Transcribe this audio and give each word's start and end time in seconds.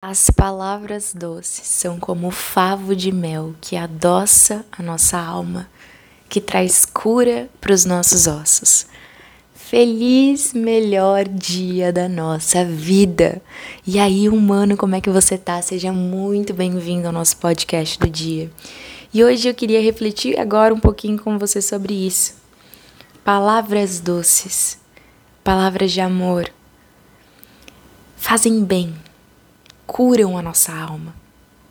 As 0.00 0.30
palavras 0.30 1.12
doces 1.12 1.66
são 1.66 1.98
como 1.98 2.28
o 2.28 2.30
favo 2.30 2.94
de 2.94 3.10
mel 3.10 3.56
que 3.60 3.74
adoça 3.74 4.64
a 4.70 4.80
nossa 4.80 5.18
alma, 5.18 5.68
que 6.28 6.40
traz 6.40 6.86
cura 6.86 7.50
para 7.60 7.72
os 7.72 7.84
nossos 7.84 8.28
ossos. 8.28 8.86
Feliz 9.56 10.54
melhor 10.54 11.26
dia 11.26 11.92
da 11.92 12.08
nossa 12.08 12.64
vida! 12.64 13.42
E 13.84 13.98
aí, 13.98 14.28
humano, 14.28 14.76
como 14.76 14.94
é 14.94 15.00
que 15.00 15.10
você 15.10 15.36
tá? 15.36 15.60
Seja 15.60 15.92
muito 15.92 16.54
bem-vindo 16.54 17.08
ao 17.08 17.12
nosso 17.12 17.36
podcast 17.38 17.98
do 17.98 18.08
dia. 18.08 18.48
E 19.12 19.24
hoje 19.24 19.48
eu 19.48 19.54
queria 19.54 19.82
refletir 19.82 20.38
agora 20.38 20.72
um 20.72 20.78
pouquinho 20.78 21.18
com 21.18 21.36
você 21.40 21.60
sobre 21.60 21.92
isso. 21.92 22.36
Palavras 23.24 23.98
doces, 23.98 24.78
palavras 25.42 25.90
de 25.90 26.00
amor, 26.00 26.48
fazem 28.16 28.62
bem 28.62 28.94
curam 29.88 30.36
a 30.36 30.42
nossa 30.42 30.70
alma, 30.70 31.16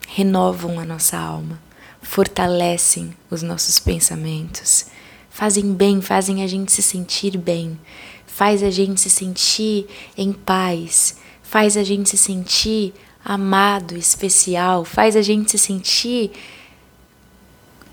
renovam 0.07 0.79
a 0.79 0.85
nossa 0.85 1.15
alma, 1.15 1.61
fortalecem 2.01 3.15
os 3.29 3.43
nossos 3.43 3.77
pensamentos, 3.77 4.87
fazem 5.29 5.71
bem, 5.71 6.01
fazem 6.01 6.43
a 6.43 6.47
gente 6.47 6.71
se 6.71 6.81
sentir 6.81 7.37
bem, 7.37 7.79
faz 8.25 8.63
a 8.63 8.71
gente 8.71 8.99
se 8.99 9.09
sentir 9.11 9.85
em 10.17 10.33
paz, 10.33 11.17
faz 11.43 11.77
a 11.77 11.83
gente 11.83 12.09
se 12.09 12.17
sentir 12.17 12.91
amado, 13.23 13.95
especial, 13.95 14.83
faz 14.83 15.15
a 15.15 15.21
gente 15.21 15.51
se 15.51 15.59
sentir 15.59 16.31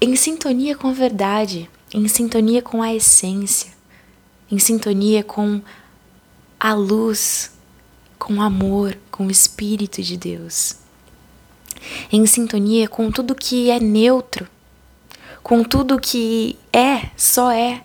em 0.00 0.16
sintonia 0.16 0.74
com 0.74 0.88
a 0.88 0.92
verdade, 0.92 1.68
em 1.92 2.08
sintonia 2.08 2.62
com 2.62 2.82
a 2.82 2.94
essência, 2.94 3.70
em 4.50 4.58
sintonia 4.58 5.22
com 5.22 5.60
a 6.58 6.72
luz 6.72 7.53
com 8.18 8.40
amor, 8.40 8.96
com 9.10 9.26
o 9.26 9.30
Espírito 9.30 10.02
de 10.02 10.16
Deus, 10.16 10.76
em 12.10 12.24
sintonia 12.26 12.88
com 12.88 13.10
tudo 13.10 13.34
que 13.34 13.70
é 13.70 13.78
neutro, 13.78 14.48
com 15.42 15.62
tudo 15.62 16.00
que 16.00 16.58
é, 16.72 17.10
só 17.16 17.50
é. 17.50 17.82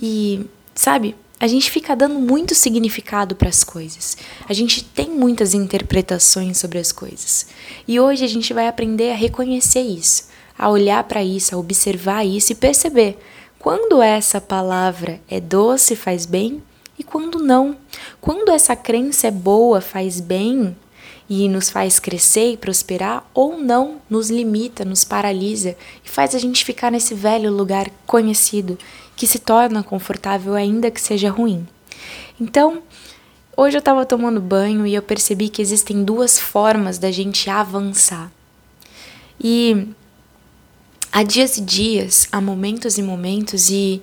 E, 0.00 0.46
sabe, 0.74 1.14
a 1.38 1.46
gente 1.46 1.70
fica 1.70 1.94
dando 1.94 2.18
muito 2.18 2.54
significado 2.54 3.36
para 3.36 3.48
as 3.48 3.62
coisas. 3.62 4.16
A 4.48 4.52
gente 4.52 4.82
tem 4.82 5.10
muitas 5.10 5.52
interpretações 5.52 6.56
sobre 6.58 6.78
as 6.78 6.90
coisas. 6.90 7.46
E 7.86 8.00
hoje 8.00 8.24
a 8.24 8.28
gente 8.28 8.54
vai 8.54 8.66
aprender 8.66 9.12
a 9.12 9.16
reconhecer 9.16 9.82
isso, 9.82 10.28
a 10.58 10.70
olhar 10.70 11.04
para 11.04 11.22
isso, 11.22 11.54
a 11.54 11.58
observar 11.58 12.24
isso 12.24 12.52
e 12.52 12.54
perceber 12.54 13.18
quando 13.58 14.02
essa 14.02 14.40
palavra 14.40 15.20
é 15.26 15.40
doce, 15.40 15.96
faz 15.96 16.26
bem 16.26 16.62
e 16.98 17.02
quando 17.02 17.38
não. 17.38 17.76
Quando 18.20 18.50
essa 18.50 18.76
crença 18.76 19.26
é 19.26 19.30
boa, 19.30 19.80
faz 19.80 20.20
bem 20.20 20.76
e 21.28 21.48
nos 21.48 21.70
faz 21.70 21.98
crescer 21.98 22.52
e 22.52 22.56
prosperar, 22.56 23.28
ou 23.32 23.58
não, 23.58 24.00
nos 24.10 24.30
limita, 24.30 24.84
nos 24.84 25.04
paralisa 25.04 25.76
e 26.04 26.08
faz 26.08 26.34
a 26.34 26.38
gente 26.38 26.64
ficar 26.64 26.92
nesse 26.92 27.14
velho 27.14 27.50
lugar 27.50 27.90
conhecido 28.06 28.78
que 29.16 29.26
se 29.26 29.38
torna 29.38 29.82
confortável 29.82 30.54
ainda 30.54 30.90
que 30.90 31.00
seja 31.00 31.30
ruim. 31.30 31.66
Então, 32.40 32.82
hoje 33.56 33.76
eu 33.76 33.80
estava 33.80 34.04
tomando 34.04 34.40
banho 34.40 34.86
e 34.86 34.94
eu 34.94 35.02
percebi 35.02 35.48
que 35.48 35.62
existem 35.62 36.04
duas 36.04 36.38
formas 36.38 36.98
da 36.98 37.10
gente 37.10 37.48
avançar. 37.48 38.30
E 39.40 39.88
há 41.10 41.22
dias 41.22 41.56
e 41.56 41.60
dias, 41.62 42.28
há 42.30 42.40
momentos 42.40 42.98
e 42.98 43.02
momentos 43.02 43.70
e 43.70 44.02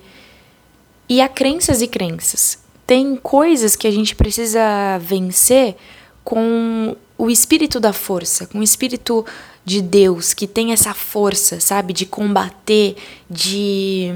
e 1.08 1.20
há 1.20 1.28
crenças 1.28 1.82
e 1.82 1.88
crenças 1.88 2.61
tem 2.86 3.16
coisas 3.16 3.76
que 3.76 3.86
a 3.86 3.90
gente 3.90 4.14
precisa 4.14 4.98
vencer 4.98 5.76
com 6.24 6.96
o 7.16 7.30
espírito 7.30 7.78
da 7.78 7.92
força, 7.92 8.46
com 8.46 8.58
o 8.58 8.62
espírito 8.62 9.24
de 9.64 9.80
Deus, 9.80 10.34
que 10.34 10.46
tem 10.46 10.72
essa 10.72 10.92
força, 10.92 11.60
sabe, 11.60 11.92
de 11.92 12.04
combater, 12.04 12.96
de, 13.30 14.14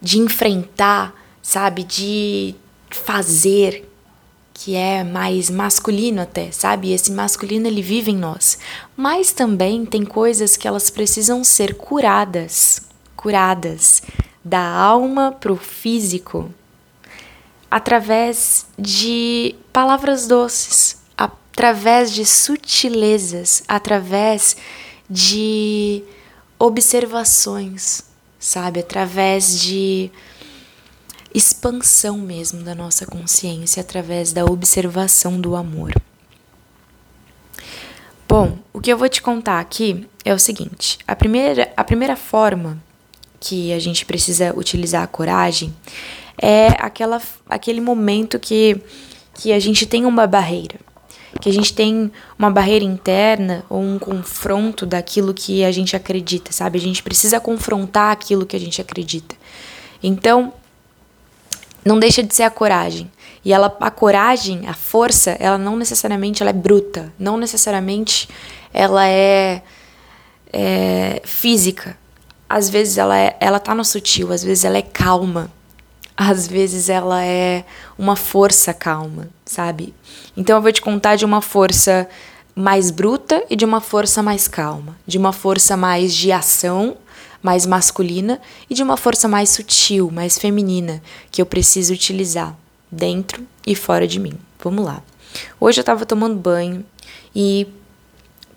de 0.00 0.18
enfrentar, 0.18 1.14
sabe, 1.42 1.84
de 1.84 2.54
fazer, 2.90 3.88
que 4.52 4.74
é 4.74 5.02
mais 5.02 5.50
masculino 5.50 6.22
até, 6.22 6.50
sabe? 6.52 6.92
Esse 6.92 7.10
masculino 7.10 7.66
ele 7.66 7.82
vive 7.82 8.12
em 8.12 8.16
nós. 8.16 8.58
Mas 8.96 9.32
também 9.32 9.84
tem 9.84 10.04
coisas 10.04 10.56
que 10.56 10.68
elas 10.68 10.90
precisam 10.90 11.42
ser 11.42 11.74
curadas, 11.74 12.82
curadas 13.16 14.02
da 14.44 14.60
alma 14.60 15.32
pro 15.32 15.56
físico, 15.56 16.50
através 17.74 18.66
de 18.78 19.56
palavras 19.72 20.28
doces, 20.28 21.02
através 21.18 22.12
de 22.12 22.24
sutilezas, 22.24 23.64
através 23.66 24.56
de 25.10 26.04
observações, 26.56 28.04
sabe? 28.38 28.78
Através 28.78 29.60
de 29.60 30.08
expansão 31.34 32.18
mesmo 32.18 32.62
da 32.62 32.76
nossa 32.76 33.06
consciência, 33.06 33.80
através 33.80 34.32
da 34.32 34.44
observação 34.44 35.40
do 35.40 35.56
amor. 35.56 35.92
Bom, 38.28 38.56
o 38.72 38.80
que 38.80 38.92
eu 38.92 38.96
vou 38.96 39.08
te 39.08 39.20
contar 39.20 39.58
aqui 39.58 40.08
é 40.24 40.32
o 40.32 40.38
seguinte: 40.38 41.00
a 41.08 41.16
primeira, 41.16 41.72
a 41.76 41.82
primeira 41.82 42.14
forma 42.14 42.80
que 43.40 43.72
a 43.72 43.80
gente 43.80 44.06
precisa 44.06 44.56
utilizar 44.56 45.02
a 45.02 45.08
coragem 45.08 45.74
é 46.40 46.68
aquela, 46.78 47.20
aquele 47.48 47.80
momento 47.80 48.38
que, 48.38 48.80
que 49.34 49.52
a 49.52 49.58
gente 49.58 49.86
tem 49.86 50.04
uma 50.04 50.26
barreira, 50.26 50.76
que 51.40 51.48
a 51.48 51.52
gente 51.52 51.72
tem 51.74 52.10
uma 52.38 52.50
barreira 52.50 52.84
interna 52.84 53.64
ou 53.68 53.80
um 53.80 53.98
confronto 53.98 54.86
daquilo 54.86 55.34
que 55.34 55.64
a 55.64 55.72
gente 55.72 55.96
acredita, 55.96 56.52
sabe? 56.52 56.78
A 56.78 56.80
gente 56.80 57.02
precisa 57.02 57.40
confrontar 57.40 58.12
aquilo 58.12 58.46
que 58.46 58.56
a 58.56 58.60
gente 58.60 58.80
acredita. 58.80 59.34
Então, 60.02 60.52
não 61.84 61.98
deixa 61.98 62.22
de 62.22 62.34
ser 62.34 62.44
a 62.44 62.50
coragem. 62.50 63.10
E 63.44 63.52
ela, 63.52 63.74
a 63.80 63.90
coragem, 63.90 64.66
a 64.66 64.72
força, 64.72 65.32
ela 65.38 65.58
não 65.58 65.76
necessariamente 65.76 66.42
ela 66.42 66.50
é 66.50 66.54
bruta, 66.54 67.12
não 67.18 67.36
necessariamente 67.36 68.28
ela 68.72 69.06
é, 69.06 69.62
é 70.52 71.20
física. 71.24 71.98
Às 72.48 72.70
vezes 72.70 72.96
ela, 72.96 73.18
é, 73.18 73.36
ela 73.38 73.60
tá 73.60 73.74
no 73.74 73.84
sutil, 73.84 74.32
às 74.32 74.42
vezes 74.42 74.64
ela 74.64 74.78
é 74.78 74.82
calma, 74.82 75.50
às 76.16 76.46
vezes 76.46 76.88
ela 76.88 77.24
é 77.24 77.64
uma 77.98 78.16
força 78.16 78.72
calma, 78.72 79.28
sabe? 79.44 79.94
Então 80.36 80.56
eu 80.56 80.62
vou 80.62 80.72
te 80.72 80.80
contar 80.80 81.16
de 81.16 81.24
uma 81.24 81.40
força 81.40 82.08
mais 82.54 82.90
bruta 82.90 83.44
e 83.50 83.56
de 83.56 83.64
uma 83.64 83.80
força 83.80 84.22
mais 84.22 84.46
calma, 84.46 84.96
de 85.06 85.18
uma 85.18 85.32
força 85.32 85.76
mais 85.76 86.14
de 86.14 86.30
ação, 86.30 86.96
mais 87.42 87.66
masculina 87.66 88.40
e 88.70 88.74
de 88.74 88.82
uma 88.82 88.96
força 88.96 89.28
mais 89.28 89.50
sutil, 89.50 90.10
mais 90.10 90.38
feminina, 90.38 91.02
que 91.30 91.42
eu 91.42 91.46
preciso 91.46 91.92
utilizar 91.92 92.56
dentro 92.90 93.44
e 93.66 93.74
fora 93.74 94.06
de 94.06 94.20
mim. 94.20 94.34
Vamos 94.62 94.84
lá. 94.84 95.02
Hoje 95.60 95.80
eu 95.80 95.82
estava 95.82 96.06
tomando 96.06 96.36
banho 96.36 96.84
e 97.34 97.66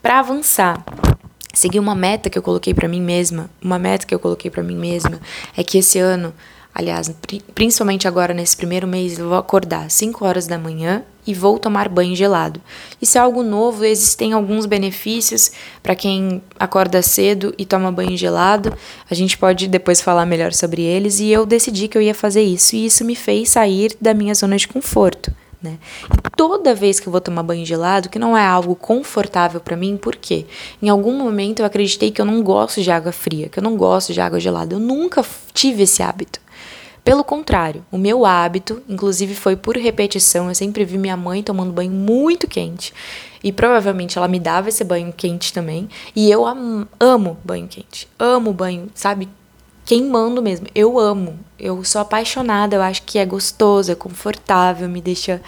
para 0.01 0.19
avançar, 0.19 0.85
seguir 1.53 1.79
uma 1.79 1.95
meta 1.95 2.29
que 2.29 2.37
eu 2.37 2.43
coloquei 2.43 2.73
para 2.73 2.87
mim 2.87 3.01
mesma, 3.01 3.49
uma 3.59 3.79
meta 3.79 4.05
que 4.05 4.13
eu 4.13 4.19
coloquei 4.19 4.51
para 4.51 4.61
mim 4.61 4.77
mesma 4.77 5.19
é 5.57 5.63
que 5.63 5.79
esse 5.79 5.97
ano 5.97 6.33
Aliás, 6.77 7.11
principalmente 7.55 8.07
agora 8.07 8.35
nesse 8.35 8.55
primeiro 8.55 8.85
mês, 8.85 9.17
eu 9.17 9.29
vou 9.29 9.37
acordar 9.39 9.87
às 9.87 9.93
5 9.93 10.23
horas 10.23 10.45
da 10.45 10.59
manhã 10.59 11.01
e 11.25 11.33
vou 11.33 11.57
tomar 11.57 11.89
banho 11.89 12.15
gelado. 12.15 12.61
Isso 13.01 13.17
é 13.17 13.21
algo 13.21 13.41
novo, 13.41 13.83
existem 13.83 14.31
alguns 14.31 14.67
benefícios 14.67 15.51
para 15.81 15.95
quem 15.95 16.39
acorda 16.59 17.01
cedo 17.01 17.51
e 17.57 17.65
toma 17.65 17.91
banho 17.91 18.15
gelado. 18.15 18.71
A 19.09 19.15
gente 19.15 19.35
pode 19.39 19.67
depois 19.67 20.01
falar 20.01 20.27
melhor 20.27 20.53
sobre 20.53 20.83
eles 20.83 21.19
e 21.19 21.31
eu 21.31 21.47
decidi 21.47 21.87
que 21.87 21.97
eu 21.97 22.01
ia 22.01 22.13
fazer 22.13 22.43
isso 22.43 22.75
e 22.75 22.85
isso 22.85 23.03
me 23.03 23.15
fez 23.15 23.49
sair 23.49 23.97
da 23.99 24.13
minha 24.13 24.35
zona 24.35 24.55
de 24.55 24.67
conforto. 24.67 25.33
Né? 25.59 25.79
E 26.11 26.29
toda 26.37 26.75
vez 26.75 26.99
que 26.99 27.07
eu 27.07 27.11
vou 27.11 27.19
tomar 27.19 27.41
banho 27.41 27.65
gelado, 27.65 28.07
que 28.07 28.19
não 28.19 28.37
é 28.37 28.45
algo 28.45 28.75
confortável 28.75 29.59
para 29.59 29.75
mim, 29.75 29.97
por 29.97 30.15
quê? 30.15 30.45
Em 30.79 30.89
algum 30.89 31.17
momento 31.17 31.61
eu 31.61 31.65
acreditei 31.65 32.11
que 32.11 32.21
eu 32.21 32.25
não 32.25 32.43
gosto 32.43 32.83
de 32.83 32.91
água 32.91 33.11
fria, 33.11 33.49
que 33.49 33.57
eu 33.57 33.63
não 33.63 33.75
gosto 33.75 34.13
de 34.13 34.21
água 34.21 34.39
gelada. 34.39 34.75
Eu 34.75 34.79
nunca 34.79 35.25
tive 35.55 35.81
esse 35.81 36.03
hábito. 36.03 36.45
Pelo 37.07 37.23
contrário, 37.23 37.85
o 37.89 37.97
meu 37.97 38.25
hábito, 38.25 38.83
inclusive 38.85 39.33
foi 39.33 39.55
por 39.55 39.77
repetição, 39.77 40.49
eu 40.49 40.53
sempre 40.53 40.83
vi 40.83 40.97
minha 40.97 41.15
mãe 41.15 41.41
tomando 41.41 41.71
banho 41.71 41.89
muito 41.89 42.49
quente. 42.49 42.93
E 43.41 43.49
provavelmente 43.49 44.17
ela 44.17 44.27
me 44.27 44.37
dava 44.37 44.67
esse 44.67 44.83
banho 44.83 45.13
quente 45.15 45.53
também. 45.53 45.87
E 46.13 46.29
eu 46.29 46.45
am 46.45 46.85
amo 46.99 47.37
banho 47.45 47.65
quente. 47.65 48.09
Amo 48.19 48.51
banho, 48.51 48.89
sabe? 48.93 49.29
Queimando 49.85 50.41
mesmo. 50.41 50.67
Eu 50.75 50.99
amo. 50.99 51.39
Eu 51.57 51.81
sou 51.85 52.01
apaixonada. 52.01 52.75
Eu 52.75 52.81
acho 52.81 53.03
que 53.03 53.17
é 53.17 53.25
gostoso, 53.25 53.89
é 53.89 53.95
confortável, 53.95 54.89
me 54.89 54.99
deixa 54.99 55.41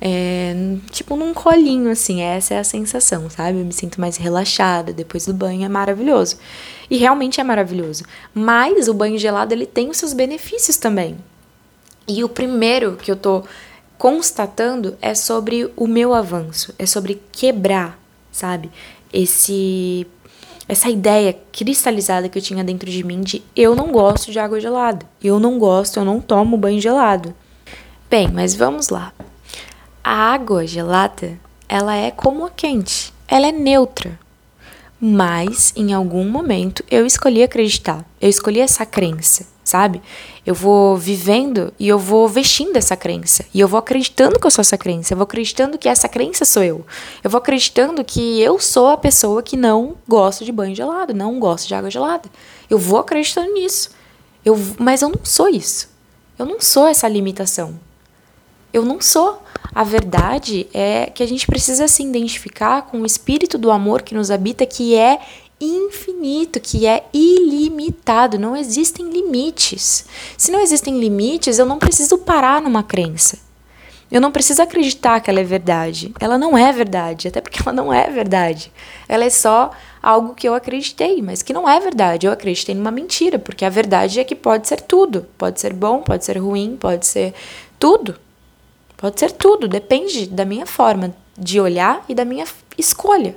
é, 0.00 0.54
tipo 0.90 1.16
num 1.16 1.34
colinho, 1.34 1.90
assim. 1.90 2.20
Essa 2.20 2.54
é 2.54 2.58
a 2.58 2.64
sensação, 2.64 3.28
sabe? 3.28 3.58
Eu 3.58 3.64
me 3.64 3.72
sinto 3.72 4.00
mais 4.00 4.16
relaxada 4.16 4.92
depois 4.92 5.26
do 5.26 5.34
banho, 5.34 5.64
é 5.64 5.68
maravilhoso. 5.68 6.36
E 6.90 6.96
realmente 6.96 7.40
é 7.40 7.44
maravilhoso. 7.44 8.04
Mas 8.32 8.88
o 8.88 8.94
banho 8.94 9.18
gelado, 9.18 9.52
ele 9.52 9.66
tem 9.66 9.90
os 9.90 9.96
seus 9.96 10.12
benefícios 10.12 10.76
também. 10.76 11.16
E 12.06 12.24
o 12.24 12.28
primeiro 12.28 12.96
que 12.96 13.10
eu 13.10 13.16
tô 13.16 13.44
constatando 13.98 14.96
é 15.02 15.14
sobre 15.14 15.70
o 15.76 15.86
meu 15.86 16.14
avanço, 16.14 16.72
é 16.78 16.86
sobre 16.86 17.20
quebrar, 17.32 17.98
sabe? 18.30 18.70
Esse 19.12 20.06
essa 20.68 20.90
ideia 20.90 21.34
cristalizada 21.50 22.28
que 22.28 22.38
eu 22.38 22.42
tinha 22.42 22.62
dentro 22.62 22.90
de 22.90 23.02
mim 23.02 23.22
de 23.22 23.42
eu 23.56 23.74
não 23.74 23.90
gosto 23.90 24.30
de 24.30 24.38
água 24.38 24.60
gelada. 24.60 25.06
Eu 25.22 25.40
não 25.40 25.58
gosto, 25.58 25.98
eu 25.98 26.04
não 26.04 26.20
tomo 26.20 26.58
banho 26.58 26.78
gelado. 26.78 27.34
Bem, 28.10 28.28
mas 28.28 28.54
vamos 28.54 28.90
lá. 28.90 29.12
A 30.10 30.32
água 30.32 30.66
gelada, 30.66 31.38
ela 31.68 31.94
é 31.94 32.10
como 32.10 32.46
a 32.46 32.48
quente. 32.48 33.12
Ela 33.28 33.48
é 33.48 33.52
neutra. 33.52 34.18
Mas 34.98 35.70
em 35.76 35.92
algum 35.92 36.24
momento 36.24 36.82
eu 36.90 37.04
escolhi 37.04 37.42
acreditar. 37.42 38.02
Eu 38.18 38.30
escolhi 38.30 38.58
essa 38.58 38.86
crença, 38.86 39.46
sabe? 39.62 40.00
Eu 40.46 40.54
vou 40.54 40.96
vivendo 40.96 41.74
e 41.78 41.86
eu 41.86 41.98
vou 41.98 42.26
vestindo 42.26 42.78
essa 42.78 42.96
crença. 42.96 43.44
E 43.52 43.60
eu 43.60 43.68
vou 43.68 43.76
acreditando 43.76 44.40
que 44.40 44.46
eu 44.46 44.50
sou 44.50 44.62
essa 44.62 44.78
crença. 44.78 45.12
Eu 45.12 45.18
vou 45.18 45.24
acreditando 45.24 45.76
que 45.76 45.90
essa 45.90 46.08
crença 46.08 46.46
sou 46.46 46.64
eu. 46.64 46.86
Eu 47.22 47.28
vou 47.28 47.36
acreditando 47.36 48.02
que 48.02 48.40
eu 48.40 48.58
sou 48.58 48.86
a 48.86 48.96
pessoa 48.96 49.42
que 49.42 49.58
não 49.58 49.94
gosta 50.08 50.42
de 50.42 50.50
banho 50.50 50.74
gelado, 50.74 51.12
não 51.12 51.38
gosta 51.38 51.68
de 51.68 51.74
água 51.74 51.90
gelada. 51.90 52.30
Eu 52.70 52.78
vou 52.78 52.98
acreditando 52.98 53.52
nisso. 53.52 53.90
Eu, 54.42 54.58
mas 54.78 55.02
eu 55.02 55.10
não 55.10 55.22
sou 55.22 55.50
isso. 55.50 55.90
Eu 56.38 56.46
não 56.46 56.62
sou 56.62 56.86
essa 56.86 57.06
limitação. 57.06 57.78
Eu 58.72 58.86
não 58.86 59.02
sou. 59.02 59.42
A 59.74 59.84
verdade 59.84 60.66
é 60.72 61.06
que 61.06 61.22
a 61.22 61.26
gente 61.26 61.46
precisa 61.46 61.86
se 61.86 62.02
identificar 62.02 62.82
com 62.82 63.00
o 63.00 63.06
espírito 63.06 63.58
do 63.58 63.70
amor 63.70 64.02
que 64.02 64.14
nos 64.14 64.30
habita, 64.30 64.66
que 64.66 64.94
é 64.94 65.20
infinito, 65.60 66.60
que 66.60 66.86
é 66.86 67.04
ilimitado, 67.12 68.38
não 68.38 68.56
existem 68.56 69.10
limites. 69.10 70.06
Se 70.36 70.50
não 70.50 70.60
existem 70.60 70.98
limites, 70.98 71.58
eu 71.58 71.66
não 71.66 71.78
preciso 71.78 72.18
parar 72.18 72.62
numa 72.62 72.82
crença. 72.82 73.38
Eu 74.10 74.22
não 74.22 74.32
preciso 74.32 74.62
acreditar 74.62 75.20
que 75.20 75.28
ela 75.28 75.40
é 75.40 75.44
verdade. 75.44 76.14
Ela 76.18 76.38
não 76.38 76.56
é 76.56 76.72
verdade, 76.72 77.28
até 77.28 77.40
porque 77.40 77.60
ela 77.60 77.72
não 77.72 77.92
é 77.92 78.08
verdade. 78.08 78.72
Ela 79.06 79.24
é 79.24 79.30
só 79.30 79.70
algo 80.02 80.34
que 80.34 80.48
eu 80.48 80.54
acreditei, 80.54 81.20
mas 81.20 81.42
que 81.42 81.52
não 81.52 81.68
é 81.68 81.78
verdade. 81.78 82.26
Eu 82.26 82.32
acreditei 82.32 82.74
numa 82.74 82.90
mentira, 82.90 83.38
porque 83.38 83.64
a 83.64 83.70
verdade 83.70 84.18
é 84.18 84.24
que 84.24 84.34
pode 84.34 84.66
ser 84.66 84.80
tudo. 84.80 85.26
Pode 85.36 85.60
ser 85.60 85.74
bom, 85.74 86.00
pode 86.00 86.24
ser 86.24 86.38
ruim, 86.38 86.76
pode 86.80 87.06
ser 87.06 87.34
tudo. 87.78 88.14
Pode 88.98 89.20
ser 89.20 89.30
tudo, 89.30 89.68
depende 89.68 90.26
da 90.26 90.44
minha 90.44 90.66
forma 90.66 91.14
de 91.38 91.60
olhar 91.60 92.04
e 92.08 92.14
da 92.16 92.24
minha 92.24 92.44
escolha. 92.76 93.36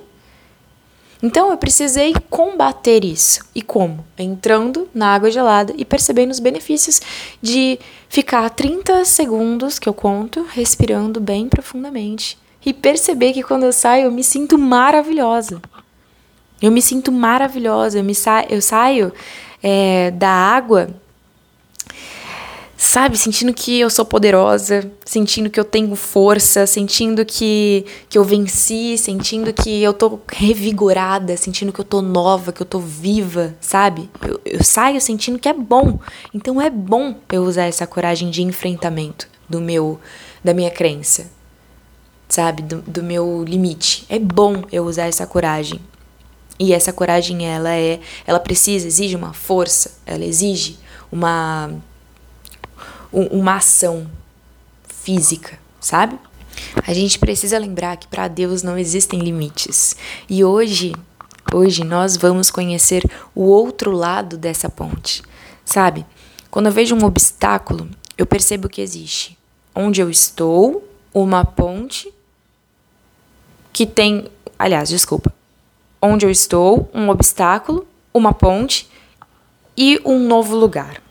Então 1.24 1.52
eu 1.52 1.58
precisei 1.58 2.16
combater 2.32 3.06
isso. 3.06 3.46
E 3.54 3.62
como? 3.62 4.04
Entrando 4.18 4.90
na 4.92 5.14
água 5.14 5.30
gelada 5.30 5.72
e 5.78 5.86
percebendo 5.86 6.32
os 6.32 6.40
benefícios 6.40 7.00
de 7.40 7.78
ficar 8.10 8.50
30 8.50 9.06
segundos, 9.06 9.78
que 9.78 9.88
eu 9.88 9.94
conto, 9.94 10.44
respirando 10.50 11.20
bem 11.20 11.48
profundamente. 11.48 12.40
E 12.66 12.74
perceber 12.74 13.34
que 13.34 13.44
quando 13.44 13.64
eu 13.64 13.72
saio 13.72 14.06
eu 14.06 14.12
me 14.12 14.24
sinto 14.24 14.58
maravilhosa. 14.58 15.62
Eu 16.60 16.72
me 16.72 16.82
sinto 16.82 17.12
maravilhosa. 17.12 18.00
Eu, 18.00 18.04
me 18.04 18.16
sa 18.16 18.44
eu 18.50 18.62
saio 18.62 19.14
é, 19.62 20.10
da 20.10 20.30
água 20.30 20.90
sabe, 22.92 23.18
sentindo 23.18 23.54
que 23.54 23.80
eu 23.80 23.90
sou 23.90 24.04
poderosa, 24.04 24.92
sentindo 25.06 25.50
que 25.50 25.58
eu 25.58 25.64
tenho 25.64 25.96
força, 25.96 26.68
sentindo 26.68 27.24
que, 27.24 27.86
que 28.10 28.18
eu 28.18 28.24
venci, 28.26 28.98
sentindo 28.98 29.54
que 29.54 29.82
eu 29.82 29.94
tô 29.94 30.20
revigorada, 30.28 31.38
sentindo 31.38 31.72
que 31.72 31.80
eu 31.80 31.86
tô 31.86 32.02
nova, 32.02 32.52
que 32.52 32.62
eu 32.62 32.66
tô 32.66 32.80
viva, 32.80 33.56
sabe? 33.62 34.10
Eu, 34.22 34.42
eu 34.44 34.62
saio 34.62 35.00
sentindo 35.00 35.40
que 35.40 35.48
é 35.48 35.54
bom. 35.54 36.00
Então 36.34 36.62
é 36.62 36.70
bom 36.70 37.16
eu 37.32 37.44
usar 37.44 37.64
essa 37.64 37.88
coragem 37.88 38.30
de 38.30 38.44
enfrentamento 38.44 39.26
do 39.48 39.62
meu 39.62 39.98
da 40.44 40.54
minha 40.54 40.70
crença, 40.70 41.32
sabe? 42.28 42.62
Do, 42.62 42.82
do 42.82 43.02
meu 43.02 43.46
limite. 43.48 44.06
É 44.10 44.20
bom 44.20 44.64
eu 44.70 44.84
usar 44.84 45.06
essa 45.06 45.26
coragem. 45.26 45.80
E 46.60 46.74
essa 46.74 46.92
coragem, 46.92 47.48
ela 47.48 47.74
é, 47.74 48.02
ela 48.28 48.40
precisa, 48.40 48.86
exige 48.86 49.16
uma 49.16 49.32
força, 49.32 49.94
ela 50.06 50.26
exige 50.26 50.78
uma 51.10 51.72
uma 53.12 53.56
ação 53.56 54.10
física, 54.88 55.60
sabe? 55.80 56.18
A 56.86 56.94
gente 56.94 57.20
precisa 57.20 57.58
lembrar 57.58 57.98
que 57.98 58.08
para 58.08 58.28
Deus 58.28 58.64
não 58.64 58.78
existem 58.78 59.20
limites. 59.20 59.96
E 60.30 60.44
hoje, 60.44 60.94
hoje 61.54 61.84
nós 61.84 62.18
vamos 62.18 62.52
conhecer 62.52 63.04
o 63.34 63.44
outro 63.44 63.92
lado 63.92 64.38
dessa 64.38 64.70
ponte. 64.70 65.24
Sabe? 65.66 66.06
Quando 66.50 66.68
eu 66.68 66.72
vejo 66.72 66.96
um 66.96 67.06
obstáculo, 67.06 67.90
eu 68.18 68.26
percebo 68.26 68.70
que 68.70 68.82
existe 68.82 69.38
onde 69.76 70.02
eu 70.02 70.10
estou 70.10 70.88
uma 71.14 71.44
ponte 71.46 72.14
que 73.74 73.86
tem, 73.86 74.30
aliás, 74.60 74.90
desculpa. 74.90 75.34
Onde 76.02 76.26
eu 76.26 76.30
estou, 76.30 76.90
um 76.94 77.10
obstáculo, 77.10 77.88
uma 78.14 78.34
ponte 78.34 78.90
e 79.78 80.00
um 80.04 80.20
novo 80.20 80.56
lugar. 80.56 81.02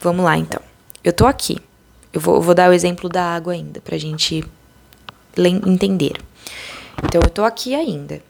Vamos 0.00 0.24
lá 0.24 0.36
então. 0.36 0.65
Eu 1.06 1.12
tô 1.12 1.24
aqui. 1.24 1.56
Eu 2.12 2.20
vou, 2.20 2.34
eu 2.34 2.40
vou 2.40 2.52
dar 2.52 2.68
o 2.68 2.72
exemplo 2.72 3.08
da 3.08 3.22
água 3.22 3.52
ainda, 3.52 3.80
pra 3.80 3.96
gente 3.96 4.44
entender. 5.64 6.20
Então, 7.04 7.20
eu 7.22 7.30
tô 7.30 7.44
aqui 7.44 7.76
ainda. 7.76 8.20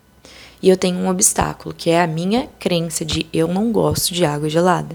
E 0.61 0.69
eu 0.69 0.77
tenho 0.77 0.99
um 0.99 1.09
obstáculo, 1.09 1.75
que 1.75 1.89
é 1.89 2.03
a 2.03 2.07
minha 2.07 2.51
crença 2.59 3.03
de 3.03 3.27
eu 3.33 3.49
não 3.49 3.73
gosto 3.73 4.13
de 4.13 4.27
água 4.27 4.51
gelada. 4.51 4.95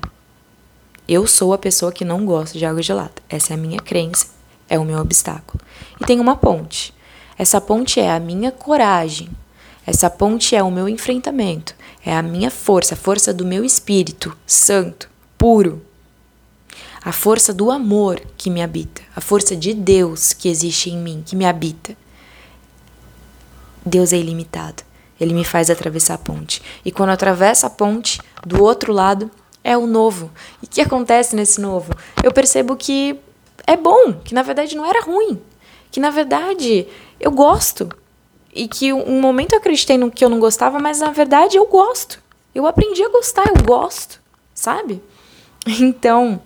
Eu 1.07 1.25
sou 1.25 1.53
a 1.53 1.57
pessoa 1.57 1.91
que 1.91 2.05
não 2.05 2.23
gosta 2.23 2.55
de 2.55 2.63
água 2.67 2.83
gelada. 2.83 3.15
Essa 3.27 3.53
é 3.53 3.55
a 3.55 3.59
minha 3.59 3.79
crença, 3.79 4.27
é 4.69 4.77
o 4.77 4.85
meu 4.85 4.99
obstáculo. 4.99 5.59
E 5.99 6.05
tem 6.05 6.19
uma 6.19 6.35
ponte. 6.35 6.93
Essa 7.35 7.59
ponte 7.59 7.99
é 7.99 8.11
a 8.11 8.19
minha 8.19 8.51
coragem. 8.51 9.27
Essa 9.87 10.07
ponte 10.07 10.55
é 10.55 10.61
o 10.61 10.69
meu 10.69 10.87
enfrentamento. 10.87 11.73
É 12.05 12.15
a 12.15 12.21
minha 12.21 12.51
força, 12.51 12.93
a 12.93 12.97
força 12.97 13.33
do 13.33 13.43
meu 13.43 13.65
espírito 13.65 14.37
santo, 14.45 15.09
puro, 15.35 15.81
a 17.03 17.11
força 17.11 17.53
do 17.53 17.71
amor 17.71 18.21
que 18.37 18.49
me 18.49 18.61
habita, 18.61 19.01
a 19.15 19.21
força 19.21 19.55
de 19.55 19.73
Deus 19.73 20.33
que 20.33 20.47
existe 20.47 20.89
em 20.89 20.97
mim, 20.97 21.23
que 21.25 21.35
me 21.35 21.45
habita. 21.45 21.97
Deus 23.83 24.13
é 24.13 24.17
ilimitado. 24.17 24.83
Ele 25.19 25.33
me 25.33 25.43
faz 25.43 25.69
atravessar 25.69 26.15
a 26.15 26.17
ponte. 26.17 26.61
E 26.85 26.91
quando 26.91 27.09
eu 27.09 27.13
atravesso 27.13 27.65
a 27.65 27.69
ponte, 27.69 28.19
do 28.45 28.63
outro 28.63 28.93
lado 28.93 29.29
é 29.63 29.75
o 29.77 29.87
novo. 29.87 30.31
E 30.61 30.65
o 30.65 30.69
que 30.69 30.81
acontece 30.81 31.35
nesse 31.35 31.59
novo? 31.59 31.91
Eu 32.23 32.31
percebo 32.31 32.75
que 32.75 33.19
é 33.65 33.75
bom, 33.75 34.13
que 34.13 34.33
na 34.33 34.43
verdade 34.43 34.75
não 34.75 34.85
era 34.85 35.01
ruim, 35.01 35.39
que 35.91 35.99
na 35.99 36.09
verdade 36.09 36.87
eu 37.19 37.31
gosto. 37.31 37.89
E 38.53 38.67
que 38.67 38.91
um 38.91 39.21
momento 39.21 39.53
eu 39.53 39.59
acreditei 39.59 39.97
no 39.97 40.11
que 40.11 40.25
eu 40.25 40.29
não 40.29 40.39
gostava, 40.39 40.77
mas 40.77 40.99
na 40.99 41.11
verdade 41.11 41.57
eu 41.57 41.65
gosto. 41.65 42.21
Eu 42.53 42.67
aprendi 42.67 43.03
a 43.03 43.09
gostar, 43.09 43.47
eu 43.47 43.63
gosto, 43.63 44.19
sabe? 44.53 45.01
Então, 45.79 46.41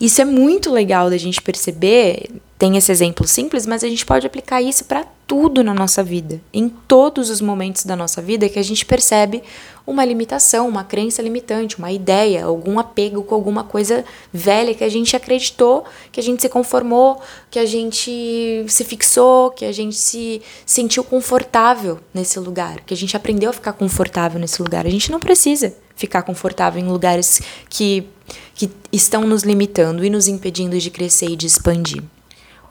isso 0.00 0.20
é 0.20 0.24
muito 0.24 0.70
legal 0.70 1.10
da 1.10 1.16
gente 1.16 1.42
perceber. 1.42 2.30
Tem 2.58 2.76
esse 2.76 2.90
exemplo 2.90 3.26
simples, 3.26 3.66
mas 3.66 3.84
a 3.84 3.88
gente 3.88 4.04
pode 4.04 4.26
aplicar 4.26 4.60
isso 4.60 4.84
para 4.84 5.06
tudo 5.28 5.62
na 5.62 5.72
nossa 5.72 6.02
vida. 6.02 6.40
Em 6.52 6.68
todos 6.68 7.30
os 7.30 7.40
momentos 7.40 7.84
da 7.84 7.94
nossa 7.94 8.20
vida 8.20 8.48
que 8.48 8.58
a 8.58 8.62
gente 8.64 8.84
percebe 8.84 9.42
uma 9.86 10.04
limitação, 10.04 10.68
uma 10.68 10.82
crença 10.82 11.22
limitante, 11.22 11.78
uma 11.78 11.92
ideia, 11.92 12.44
algum 12.44 12.78
apego 12.78 13.22
com 13.22 13.34
alguma 13.34 13.62
coisa 13.62 14.04
velha 14.32 14.74
que 14.74 14.82
a 14.82 14.88
gente 14.88 15.14
acreditou, 15.14 15.84
que 16.10 16.18
a 16.18 16.22
gente 16.22 16.42
se 16.42 16.48
conformou, 16.48 17.20
que 17.50 17.58
a 17.58 17.64
gente 17.64 18.64
se 18.68 18.84
fixou, 18.84 19.50
que 19.50 19.64
a 19.64 19.72
gente 19.72 19.96
se 19.96 20.42
sentiu 20.66 21.04
confortável 21.04 22.00
nesse 22.12 22.38
lugar, 22.38 22.80
que 22.80 22.92
a 22.92 22.96
gente 22.96 23.16
aprendeu 23.16 23.50
a 23.50 23.52
ficar 23.52 23.72
confortável 23.72 24.40
nesse 24.40 24.60
lugar. 24.62 24.86
A 24.86 24.90
gente 24.90 25.10
não 25.10 25.20
precisa 25.20 25.74
ficar 25.98 26.22
confortável 26.22 26.80
em 26.80 26.88
lugares 26.88 27.42
que 27.68 28.08
que 28.54 28.70
estão 28.92 29.26
nos 29.26 29.42
limitando 29.42 30.04
e 30.04 30.10
nos 30.10 30.26
impedindo 30.26 30.78
de 30.78 30.90
crescer 30.90 31.30
e 31.30 31.36
de 31.36 31.46
expandir. 31.46 32.02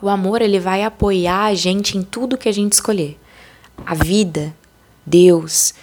O 0.02 0.10
amor 0.10 0.42
ele 0.42 0.60
vai 0.60 0.84
apoiar 0.84 1.46
a 1.46 1.56
gente 1.56 1.98
em 1.98 2.04
tudo 2.04 2.38
que 2.38 2.50
a 2.50 2.52
gente 2.52 2.74
escolher. 2.74 3.18
A 3.86 3.96
vida, 3.96 4.54
Deus, 5.06 5.74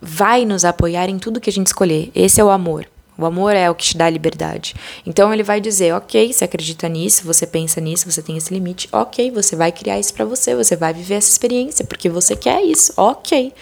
vai 0.00 0.44
nos 0.44 0.64
apoiar 0.64 1.08
em 1.08 1.18
tudo 1.18 1.40
que 1.40 1.48
a 1.48 1.52
gente 1.52 1.68
escolher. 1.68 2.10
Esse 2.12 2.40
é 2.40 2.44
o 2.44 2.50
amor. 2.50 2.86
O 3.16 3.24
amor 3.24 3.54
é 3.54 3.70
o 3.70 3.74
que 3.74 3.84
te 3.84 3.96
dá 3.96 4.10
liberdade. 4.10 4.74
Então 5.06 5.32
ele 5.32 5.44
vai 5.44 5.60
dizer: 5.60 5.94
ok, 5.94 6.32
você 6.32 6.44
acredita 6.44 6.88
nisso, 6.88 7.24
você 7.24 7.46
pensa 7.46 7.80
nisso, 7.80 8.10
você 8.10 8.20
tem 8.20 8.36
esse 8.36 8.52
limite, 8.52 8.88
ok, 8.90 9.30
você 9.30 9.54
vai 9.54 9.70
criar 9.70 9.98
isso 10.00 10.12
para 10.12 10.24
você, 10.24 10.56
você 10.56 10.74
vai 10.74 10.92
viver 10.92 11.14
essa 11.14 11.30
experiência 11.30 11.84
porque 11.84 12.08
você 12.08 12.34
quer 12.34 12.62
isso, 12.64 12.92
ok. 12.96 13.52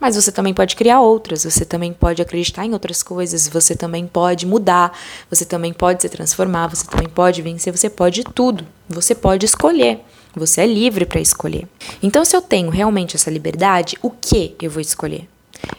Mas 0.00 0.14
você 0.14 0.30
também 0.30 0.52
pode 0.52 0.76
criar 0.76 1.00
outras, 1.00 1.44
você 1.44 1.64
também 1.64 1.92
pode 1.92 2.20
acreditar 2.20 2.66
em 2.66 2.72
outras 2.72 3.02
coisas, 3.02 3.48
você 3.48 3.74
também 3.74 4.06
pode 4.06 4.46
mudar, 4.46 4.96
você 5.30 5.44
também 5.44 5.72
pode 5.72 6.02
se 6.02 6.08
transformar, 6.08 6.68
você 6.68 6.86
também 6.86 7.08
pode 7.08 7.40
vencer, 7.40 7.74
você 7.74 7.88
pode 7.88 8.22
tudo. 8.22 8.66
Você 8.88 9.14
pode 9.14 9.46
escolher. 9.46 10.00
Você 10.34 10.60
é 10.60 10.66
livre 10.66 11.06
para 11.06 11.20
escolher. 11.20 11.66
Então, 12.02 12.24
se 12.24 12.36
eu 12.36 12.42
tenho 12.42 12.68
realmente 12.68 13.16
essa 13.16 13.30
liberdade, 13.30 13.96
o 14.02 14.10
que 14.10 14.54
eu 14.60 14.70
vou 14.70 14.82
escolher? 14.82 15.26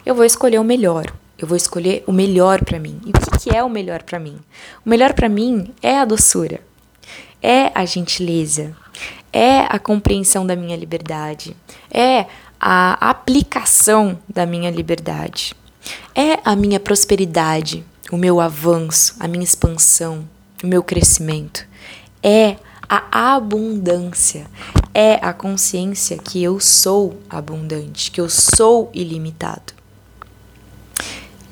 Eu 0.06 0.16
vou 0.16 0.26
escolher 0.26 0.60
o 0.60 0.64
melhor. 0.64 1.06
Eu 1.38 1.48
vou 1.48 1.56
escolher 1.56 2.04
o 2.08 2.12
melhor 2.12 2.66
para 2.66 2.80
mim. 2.80 3.00
E 3.06 3.12
o 3.12 3.14
que, 3.14 3.40
que 3.40 3.56
é 3.56 3.64
o 3.64 3.70
melhor 3.70 4.02
para 4.02 4.20
mim? 4.20 4.40
O 4.84 4.90
melhor 4.90 5.14
para 5.14 5.30
mim 5.30 5.72
é 5.82 6.00
a 6.00 6.06
doçura, 6.06 6.60
é 7.42 7.72
a 7.76 7.86
gentileza, 7.86 8.76
é 9.32 9.60
a 9.60 9.78
compreensão 9.78 10.48
da 10.48 10.56
minha 10.56 10.76
liberdade, 10.76 11.56
é 11.92 12.26
a 12.60 13.10
aplicação 13.10 14.20
da 14.28 14.46
minha 14.46 14.70
liberdade. 14.70 15.54
É 16.14 16.40
a 16.44 16.56
minha 16.56 16.80
prosperidade, 16.80 17.86
o 18.12 18.18
meu 18.18 18.40
avanço, 18.40 19.16
a 19.20 19.28
minha 19.28 19.44
expansão, 19.44 20.28
o 20.64 20.68
meu 20.68 20.84
crescimento. 20.84 21.66
É 22.22 22.58
a 22.90 23.36
abundância. 23.36 24.48
É 24.94 25.16
a 25.22 25.34
consciência 25.34 26.18
que 26.18 26.42
eu 26.42 26.60
sou 26.60 27.20
abundante, 27.30 28.10
que 28.10 28.20
eu 28.20 28.30
sou 28.30 28.90
ilimitado. 28.94 29.74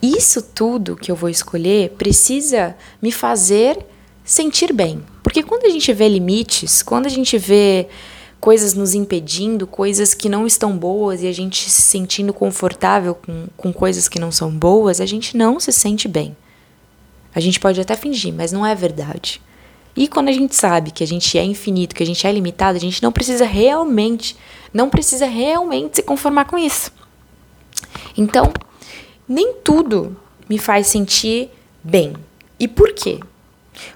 Isso 0.01 0.41
tudo 0.41 0.95
que 0.95 1.11
eu 1.11 1.15
vou 1.15 1.29
escolher 1.29 1.91
precisa 1.91 2.75
me 3.01 3.11
fazer 3.11 3.77
sentir 4.23 4.73
bem. 4.73 5.03
Porque 5.23 5.43
quando 5.43 5.65
a 5.65 5.69
gente 5.69 5.91
vê 5.93 6.07
limites, 6.07 6.81
quando 6.81 7.05
a 7.05 7.09
gente 7.09 7.37
vê 7.37 7.87
coisas 8.45 8.75
nos 8.75 8.93
impedindo, 8.93 9.65
coisas 9.65 10.13
que 10.13 10.29
não 10.29 10.45
estão 10.45 10.77
boas 10.77 11.23
e 11.23 11.27
a 11.27 11.31
gente 11.31 11.67
se 11.67 11.81
sentindo 11.81 12.31
confortável 12.31 13.15
com, 13.15 13.47
com 13.57 13.73
coisas 13.73 14.07
que 14.07 14.19
não 14.19 14.31
são 14.31 14.51
boas, 14.51 15.01
a 15.01 15.05
gente 15.07 15.35
não 15.35 15.59
se 15.59 15.71
sente 15.71 16.07
bem. 16.07 16.37
A 17.33 17.39
gente 17.39 17.59
pode 17.59 17.81
até 17.81 17.95
fingir, 17.95 18.31
mas 18.31 18.51
não 18.51 18.63
é 18.63 18.75
verdade. 18.75 19.41
E 19.95 20.07
quando 20.07 20.29
a 20.29 20.31
gente 20.31 20.55
sabe 20.55 20.91
que 20.91 21.03
a 21.03 21.07
gente 21.07 21.35
é 21.39 21.43
infinito, 21.43 21.95
que 21.95 22.03
a 22.03 22.05
gente 22.05 22.27
é 22.27 22.31
limitado, 22.31 22.77
a 22.77 22.79
gente 22.79 23.01
não 23.01 23.11
precisa 23.11 23.45
realmente, 23.45 24.37
não 24.71 24.91
precisa 24.91 25.25
realmente 25.25 25.95
se 25.95 26.03
conformar 26.03 26.45
com 26.45 26.55
isso. 26.55 26.91
Então, 28.15 28.53
nem 29.27 29.53
tudo 29.63 30.15
me 30.47 30.59
faz 30.59 30.85
sentir 30.85 31.49
bem. 31.83 32.13
E 32.59 32.67
por 32.67 32.93
quê? 32.93 33.19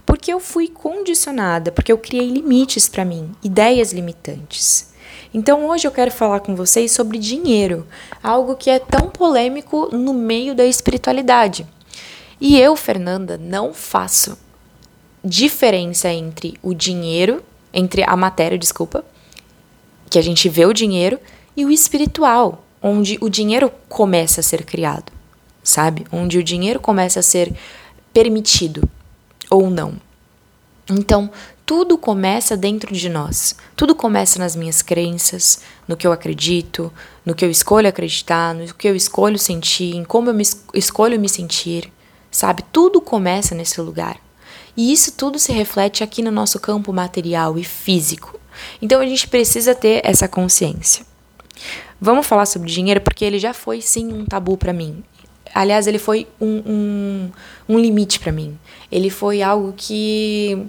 Porque 0.05 0.31
eu 0.31 0.39
fui 0.39 0.67
condicionada, 0.67 1.71
porque 1.71 1.91
eu 1.91 1.97
criei 1.97 2.29
limites 2.29 2.87
para 2.87 3.05
mim, 3.05 3.31
ideias 3.43 3.91
limitantes. 3.91 4.89
Então 5.33 5.67
hoje 5.67 5.87
eu 5.87 5.91
quero 5.91 6.11
falar 6.11 6.39
com 6.39 6.55
vocês 6.55 6.91
sobre 6.91 7.17
dinheiro, 7.17 7.85
algo 8.23 8.55
que 8.55 8.69
é 8.69 8.79
tão 8.79 9.09
polêmico 9.09 9.95
no 9.95 10.13
meio 10.13 10.55
da 10.55 10.65
espiritualidade. 10.65 11.67
E 12.41 12.57
eu, 12.59 12.75
Fernanda, 12.75 13.37
não 13.37 13.73
faço 13.73 14.37
diferença 15.23 16.09
entre 16.09 16.57
o 16.63 16.73
dinheiro, 16.73 17.43
entre 17.73 18.03
a 18.03 18.15
matéria, 18.15 18.57
desculpa, 18.57 19.05
que 20.09 20.17
a 20.17 20.21
gente 20.21 20.49
vê 20.49 20.65
o 20.65 20.73
dinheiro, 20.73 21.19
e 21.55 21.65
o 21.65 21.71
espiritual, 21.71 22.63
onde 22.81 23.17
o 23.21 23.29
dinheiro 23.29 23.71
começa 23.87 24.39
a 24.39 24.43
ser 24.43 24.63
criado, 24.63 25.11
sabe? 25.61 26.07
Onde 26.11 26.37
o 26.37 26.43
dinheiro 26.43 26.79
começa 26.79 27.19
a 27.19 27.23
ser 27.23 27.53
permitido 28.13 28.89
ou 29.49 29.69
não. 29.69 29.93
Então, 30.89 31.29
tudo 31.65 31.97
começa 31.97 32.57
dentro 32.57 32.93
de 32.93 33.09
nós. 33.09 33.55
Tudo 33.75 33.93
começa 33.93 34.39
nas 34.39 34.55
minhas 34.55 34.81
crenças, 34.81 35.61
no 35.87 35.95
que 35.95 36.07
eu 36.07 36.11
acredito, 36.11 36.91
no 37.23 37.35
que 37.35 37.45
eu 37.45 37.51
escolho 37.51 37.87
acreditar, 37.87 38.55
no 38.55 38.73
que 38.73 38.87
eu 38.87 38.95
escolho 38.95 39.37
sentir, 39.37 39.95
em 39.95 40.03
como 40.03 40.29
eu 40.29 40.33
me 40.33 40.43
escolho 40.73 41.19
me 41.19 41.29
sentir, 41.29 41.91
sabe? 42.31 42.63
Tudo 42.71 42.99
começa 42.99 43.53
nesse 43.53 43.79
lugar. 43.79 44.19
E 44.75 44.91
isso 44.91 45.11
tudo 45.11 45.37
se 45.37 45.51
reflete 45.51 46.03
aqui 46.03 46.23
no 46.23 46.31
nosso 46.31 46.59
campo 46.59 46.91
material 46.91 47.59
e 47.59 47.63
físico. 47.63 48.39
Então 48.81 48.99
a 48.99 49.05
gente 49.05 49.27
precisa 49.27 49.75
ter 49.75 50.01
essa 50.03 50.27
consciência. 50.27 51.05
Vamos 52.01 52.25
falar 52.25 52.45
sobre 52.45 52.71
dinheiro 52.71 53.01
porque 53.01 53.25
ele 53.25 53.37
já 53.37 53.53
foi 53.53 53.81
sim 53.81 54.11
um 54.13 54.25
tabu 54.25 54.57
para 54.57 54.73
mim. 54.73 55.03
Aliás, 55.53 55.87
ele 55.87 55.99
foi 55.99 56.27
um, 56.39 56.61
um, 56.65 57.31
um 57.67 57.79
limite 57.79 58.19
para 58.19 58.31
mim. 58.31 58.57
Ele 58.91 59.09
foi 59.09 59.41
algo 59.41 59.73
que 59.75 60.65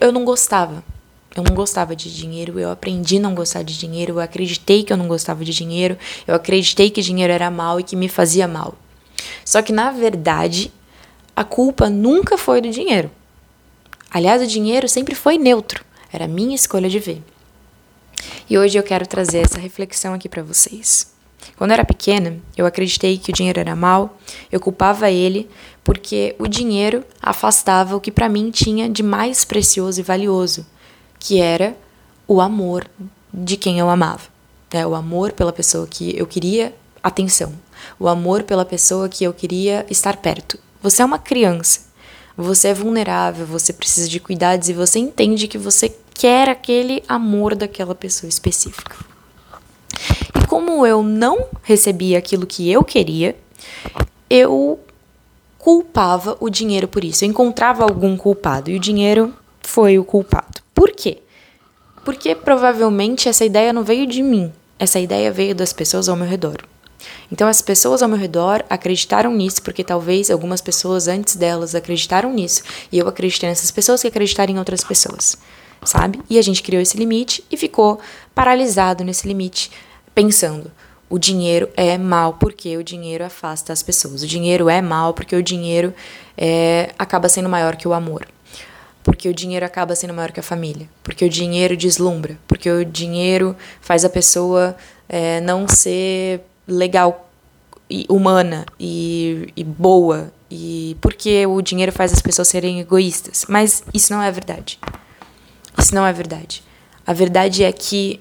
eu 0.00 0.12
não 0.12 0.24
gostava. 0.24 0.84
Eu 1.36 1.42
não 1.42 1.54
gostava 1.54 1.96
de 1.96 2.14
dinheiro, 2.14 2.60
eu 2.60 2.70
aprendi 2.70 3.16
a 3.16 3.20
não 3.20 3.34
gostar 3.34 3.64
de 3.64 3.76
dinheiro, 3.76 4.12
eu 4.12 4.20
acreditei 4.20 4.84
que 4.84 4.92
eu 4.92 4.96
não 4.96 5.08
gostava 5.08 5.44
de 5.44 5.52
dinheiro, 5.52 5.98
eu 6.28 6.34
acreditei 6.34 6.90
que 6.90 7.02
dinheiro 7.02 7.32
era 7.32 7.50
mal 7.50 7.80
e 7.80 7.82
que 7.82 7.96
me 7.96 8.08
fazia 8.08 8.46
mal. 8.46 8.76
Só 9.44 9.60
que 9.60 9.72
na 9.72 9.90
verdade, 9.90 10.72
a 11.34 11.42
culpa 11.42 11.90
nunca 11.90 12.38
foi 12.38 12.60
do 12.60 12.70
dinheiro. 12.70 13.10
Aliás, 14.12 14.42
o 14.42 14.46
dinheiro 14.46 14.88
sempre 14.88 15.16
foi 15.16 15.36
neutro, 15.36 15.84
era 16.12 16.28
minha 16.28 16.54
escolha 16.54 16.88
de 16.88 17.00
ver. 17.00 17.20
E 18.48 18.56
hoje 18.56 18.78
eu 18.78 18.82
quero 18.84 19.04
trazer 19.04 19.38
essa 19.38 19.58
reflexão 19.58 20.14
aqui 20.14 20.28
para 20.28 20.42
vocês. 20.42 21.13
Quando 21.56 21.70
eu 21.70 21.74
era 21.74 21.84
pequena, 21.84 22.36
eu 22.56 22.66
acreditei 22.66 23.18
que 23.18 23.30
o 23.30 23.32
dinheiro 23.32 23.60
era 23.60 23.76
mal, 23.76 24.18
eu 24.50 24.60
culpava 24.60 25.10
ele 25.10 25.48
porque 25.82 26.34
o 26.38 26.48
dinheiro 26.48 27.04
afastava 27.20 27.94
o 27.94 28.00
que 28.00 28.10
para 28.10 28.28
mim 28.28 28.50
tinha 28.50 28.88
de 28.88 29.02
mais 29.02 29.44
precioso 29.44 30.00
e 30.00 30.02
valioso, 30.02 30.66
que 31.18 31.40
era 31.40 31.76
o 32.26 32.40
amor 32.40 32.86
de 33.32 33.56
quem 33.56 33.78
eu 33.78 33.88
amava. 33.90 34.32
É, 34.70 34.84
o 34.84 34.94
amor 34.94 35.32
pela 35.32 35.52
pessoa 35.52 35.86
que 35.86 36.18
eu 36.18 36.26
queria 36.26 36.74
atenção, 37.02 37.52
o 38.00 38.08
amor 38.08 38.42
pela 38.42 38.64
pessoa 38.64 39.08
que 39.08 39.22
eu 39.22 39.32
queria 39.32 39.86
estar 39.88 40.16
perto. 40.16 40.58
Você 40.82 41.00
é 41.00 41.04
uma 41.04 41.18
criança, 41.18 41.82
você 42.36 42.68
é 42.68 42.74
vulnerável, 42.74 43.46
você 43.46 43.72
precisa 43.72 44.08
de 44.08 44.18
cuidados 44.18 44.68
e 44.68 44.72
você 44.72 44.98
entende 44.98 45.46
que 45.46 45.58
você 45.58 45.94
quer 46.14 46.48
aquele 46.48 47.04
amor 47.06 47.54
daquela 47.54 47.94
pessoa 47.94 48.28
específica 48.28 48.96
como 50.54 50.86
eu 50.86 51.02
não 51.02 51.48
recebia 51.64 52.16
aquilo 52.16 52.46
que 52.46 52.70
eu 52.70 52.84
queria, 52.84 53.34
eu 54.30 54.78
culpava 55.58 56.36
o 56.38 56.48
dinheiro 56.48 56.86
por 56.86 57.02
isso. 57.02 57.24
Eu 57.24 57.28
encontrava 57.28 57.82
algum 57.82 58.16
culpado 58.16 58.70
e 58.70 58.76
o 58.76 58.78
dinheiro 58.78 59.34
foi 59.62 59.98
o 59.98 60.04
culpado. 60.04 60.62
Por 60.72 60.92
quê? 60.92 61.18
Porque 62.04 62.36
provavelmente 62.36 63.28
essa 63.28 63.44
ideia 63.44 63.72
não 63.72 63.82
veio 63.82 64.06
de 64.06 64.22
mim. 64.22 64.52
Essa 64.78 65.00
ideia 65.00 65.32
veio 65.32 65.56
das 65.56 65.72
pessoas 65.72 66.08
ao 66.08 66.14
meu 66.14 66.28
redor. 66.28 66.58
Então 67.32 67.48
as 67.48 67.60
pessoas 67.60 68.00
ao 68.00 68.08
meu 68.08 68.16
redor 68.16 68.64
acreditaram 68.70 69.34
nisso, 69.34 69.60
porque 69.60 69.82
talvez 69.82 70.30
algumas 70.30 70.60
pessoas 70.60 71.08
antes 71.08 71.34
delas 71.34 71.74
acreditaram 71.74 72.32
nisso, 72.32 72.62
e 72.92 72.98
eu 73.00 73.08
acreditei 73.08 73.48
nessas 73.48 73.72
pessoas 73.72 74.02
que 74.02 74.06
acreditaram 74.06 74.54
em 74.54 74.58
outras 74.58 74.84
pessoas, 74.84 75.36
sabe? 75.84 76.20
E 76.30 76.38
a 76.38 76.42
gente 76.42 76.62
criou 76.62 76.80
esse 76.80 76.96
limite 76.96 77.44
e 77.50 77.56
ficou 77.56 77.98
paralisado 78.32 79.02
nesse 79.02 79.26
limite, 79.26 79.70
pensando: 80.14 80.70
o 81.08 81.18
dinheiro 81.18 81.68
é 81.76 81.98
mal 81.98 82.34
porque 82.34 82.76
o 82.76 82.84
dinheiro 82.84 83.24
afasta 83.24 83.72
as 83.72 83.82
pessoas. 83.82 84.22
O 84.22 84.26
dinheiro 84.26 84.68
é 84.68 84.80
mal 84.80 85.12
porque 85.12 85.36
o 85.36 85.42
dinheiro 85.42 85.94
é, 86.36 86.90
acaba 86.98 87.28
sendo 87.28 87.48
maior 87.48 87.76
que 87.76 87.86
o 87.86 87.92
amor. 87.92 88.26
Porque 89.02 89.28
o 89.28 89.34
dinheiro 89.34 89.66
acaba 89.66 89.94
sendo 89.94 90.14
maior 90.14 90.32
que 90.32 90.40
a 90.40 90.42
família. 90.42 90.88
Porque 91.02 91.24
o 91.24 91.28
dinheiro 91.28 91.76
deslumbra. 91.76 92.38
Porque 92.48 92.70
o 92.70 92.84
dinheiro 92.84 93.54
faz 93.80 94.04
a 94.04 94.08
pessoa 94.08 94.74
é, 95.08 95.40
não 95.42 95.68
ser 95.68 96.40
legal, 96.66 97.30
e 97.88 98.06
humana 98.08 98.64
e, 98.78 99.52
e 99.54 99.62
boa. 99.62 100.32
E 100.50 100.96
porque 101.00 101.46
o 101.46 101.60
dinheiro 101.60 101.92
faz 101.92 102.12
as 102.12 102.22
pessoas 102.22 102.48
serem 102.48 102.80
egoístas. 102.80 103.44
Mas 103.48 103.84
isso 103.92 104.12
não 104.12 104.22
é 104.22 104.30
verdade. 104.30 104.78
Isso 105.78 105.94
não 105.94 106.06
é 106.06 106.12
verdade. 106.12 106.62
A 107.06 107.12
verdade 107.12 107.62
é 107.62 107.72
que 107.72 108.20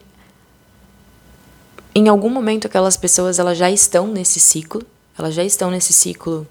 em 1.96 2.08
algum 2.08 2.30
momento 2.30 2.68
aquelas 2.68 2.98
pessoas 2.98 3.40
elas 3.40 3.58
já 3.58 3.70
estão 3.70 4.08
nesse 4.08 4.40
ciclo, 4.40 4.82
elas 5.18 5.34
já 5.34 5.44
estão 5.44 5.70
nesse 5.70 5.94
ciclo 5.94 6.48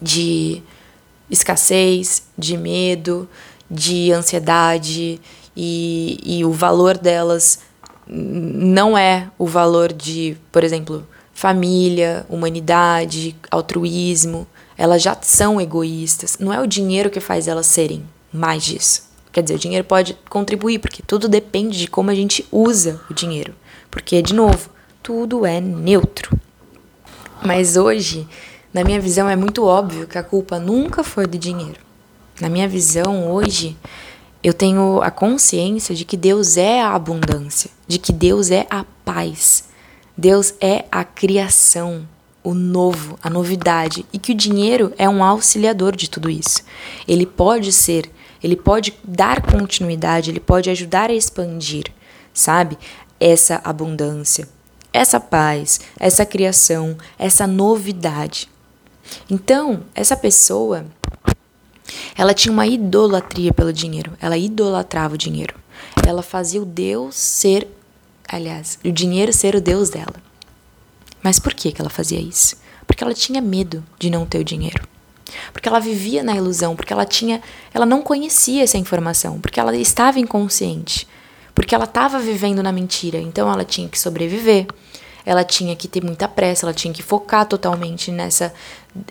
de 0.00 0.62
escassez, 1.30 2.24
de 2.36 2.56
medo, 2.56 3.28
de 3.70 4.12
ansiedade 4.12 5.20
e, 5.56 6.18
e 6.24 6.44
o 6.44 6.52
valor 6.52 6.98
delas 6.98 7.60
não 8.12 8.98
é 8.98 9.30
o 9.38 9.46
valor 9.46 9.92
de, 9.92 10.36
por 10.50 10.64
exemplo, 10.64 11.06
família, 11.32 12.26
humanidade, 12.28 13.36
altruísmo. 13.50 14.46
Elas 14.76 15.00
já 15.00 15.16
são 15.22 15.60
egoístas. 15.60 16.36
Não 16.40 16.52
é 16.52 16.60
o 16.60 16.66
dinheiro 16.66 17.10
que 17.10 17.20
faz 17.20 17.46
elas 17.46 17.66
serem 17.66 18.02
mais 18.32 18.64
disso. 18.64 19.08
Quer 19.32 19.42
dizer, 19.42 19.54
o 19.54 19.58
dinheiro 19.58 19.84
pode 19.84 20.16
contribuir, 20.28 20.80
porque 20.80 21.02
tudo 21.06 21.28
depende 21.28 21.78
de 21.78 21.86
como 21.86 22.10
a 22.10 22.14
gente 22.14 22.44
usa 22.50 23.00
o 23.08 23.14
dinheiro. 23.14 23.54
Porque, 23.90 24.22
de 24.22 24.34
novo, 24.34 24.70
tudo 25.02 25.44
é 25.44 25.60
neutro. 25.60 26.38
Mas 27.44 27.76
hoje, 27.76 28.28
na 28.72 28.84
minha 28.84 29.00
visão, 29.00 29.28
é 29.28 29.34
muito 29.34 29.64
óbvio 29.64 30.06
que 30.06 30.18
a 30.18 30.22
culpa 30.22 30.58
nunca 30.58 31.02
foi 31.02 31.26
do 31.26 31.38
dinheiro. 31.38 31.80
Na 32.40 32.48
minha 32.48 32.68
visão, 32.68 33.30
hoje, 33.30 33.76
eu 34.42 34.54
tenho 34.54 35.02
a 35.02 35.10
consciência 35.10 35.94
de 35.94 36.04
que 36.04 36.16
Deus 36.16 36.56
é 36.56 36.80
a 36.80 36.94
abundância, 36.94 37.70
de 37.86 37.98
que 37.98 38.12
Deus 38.12 38.50
é 38.50 38.66
a 38.70 38.84
paz, 39.04 39.64
Deus 40.16 40.54
é 40.60 40.84
a 40.90 41.04
criação, 41.04 42.06
o 42.42 42.54
novo, 42.54 43.18
a 43.22 43.28
novidade, 43.28 44.06
e 44.12 44.18
que 44.18 44.32
o 44.32 44.34
dinheiro 44.34 44.92
é 44.96 45.08
um 45.08 45.22
auxiliador 45.22 45.94
de 45.94 46.08
tudo 46.08 46.30
isso. 46.30 46.62
Ele 47.06 47.26
pode 47.26 47.72
ser, 47.72 48.10
ele 48.42 48.56
pode 48.56 48.94
dar 49.04 49.42
continuidade, 49.42 50.30
ele 50.30 50.40
pode 50.40 50.70
ajudar 50.70 51.10
a 51.10 51.14
expandir, 51.14 51.84
sabe? 52.32 52.78
essa 53.20 53.60
abundância, 53.62 54.48
essa 54.92 55.20
paz, 55.20 55.80
essa 55.98 56.24
criação, 56.24 56.96
essa 57.18 57.46
novidade. 57.46 58.48
Então, 59.28 59.82
essa 59.94 60.16
pessoa, 60.16 60.86
ela 62.16 62.32
tinha 62.32 62.50
uma 62.50 62.66
idolatria 62.66 63.52
pelo 63.52 63.74
dinheiro, 63.74 64.16
ela 64.20 64.38
idolatrava 64.38 65.14
o 65.14 65.18
dinheiro. 65.18 65.54
Ela 66.06 66.22
fazia 66.22 66.62
o 66.62 66.64
Deus 66.64 67.14
ser 67.14 67.68
aliás, 68.32 68.78
o 68.84 68.92
dinheiro 68.92 69.32
ser 69.32 69.56
o 69.56 69.60
Deus 69.60 69.90
dela. 69.90 70.14
Mas 71.22 71.38
por 71.38 71.52
que, 71.52 71.72
que 71.72 71.80
ela 71.80 71.90
fazia 71.90 72.20
isso? 72.20 72.56
Porque 72.86 73.02
ela 73.02 73.12
tinha 73.12 73.40
medo 73.40 73.84
de 73.98 74.08
não 74.08 74.24
ter 74.24 74.38
o 74.38 74.44
dinheiro. 74.44 74.86
Porque 75.52 75.68
ela 75.68 75.80
vivia 75.80 76.22
na 76.22 76.36
ilusão, 76.36 76.76
porque 76.76 76.92
ela 76.92 77.04
tinha, 77.04 77.42
ela 77.74 77.84
não 77.84 78.02
conhecia 78.02 78.62
essa 78.62 78.78
informação, 78.78 79.40
porque 79.40 79.58
ela 79.58 79.76
estava 79.76 80.20
inconsciente, 80.20 81.08
porque 81.60 81.74
ela 81.74 81.84
estava 81.84 82.18
vivendo 82.18 82.62
na 82.62 82.72
mentira. 82.72 83.18
Então 83.18 83.52
ela 83.52 83.66
tinha 83.66 83.86
que 83.86 84.00
sobreviver, 84.00 84.66
ela 85.26 85.44
tinha 85.44 85.76
que 85.76 85.86
ter 85.86 86.02
muita 86.02 86.26
pressa, 86.26 86.64
ela 86.64 86.72
tinha 86.72 86.92
que 86.92 87.02
focar 87.02 87.44
totalmente 87.44 88.10
nessa, 88.10 88.50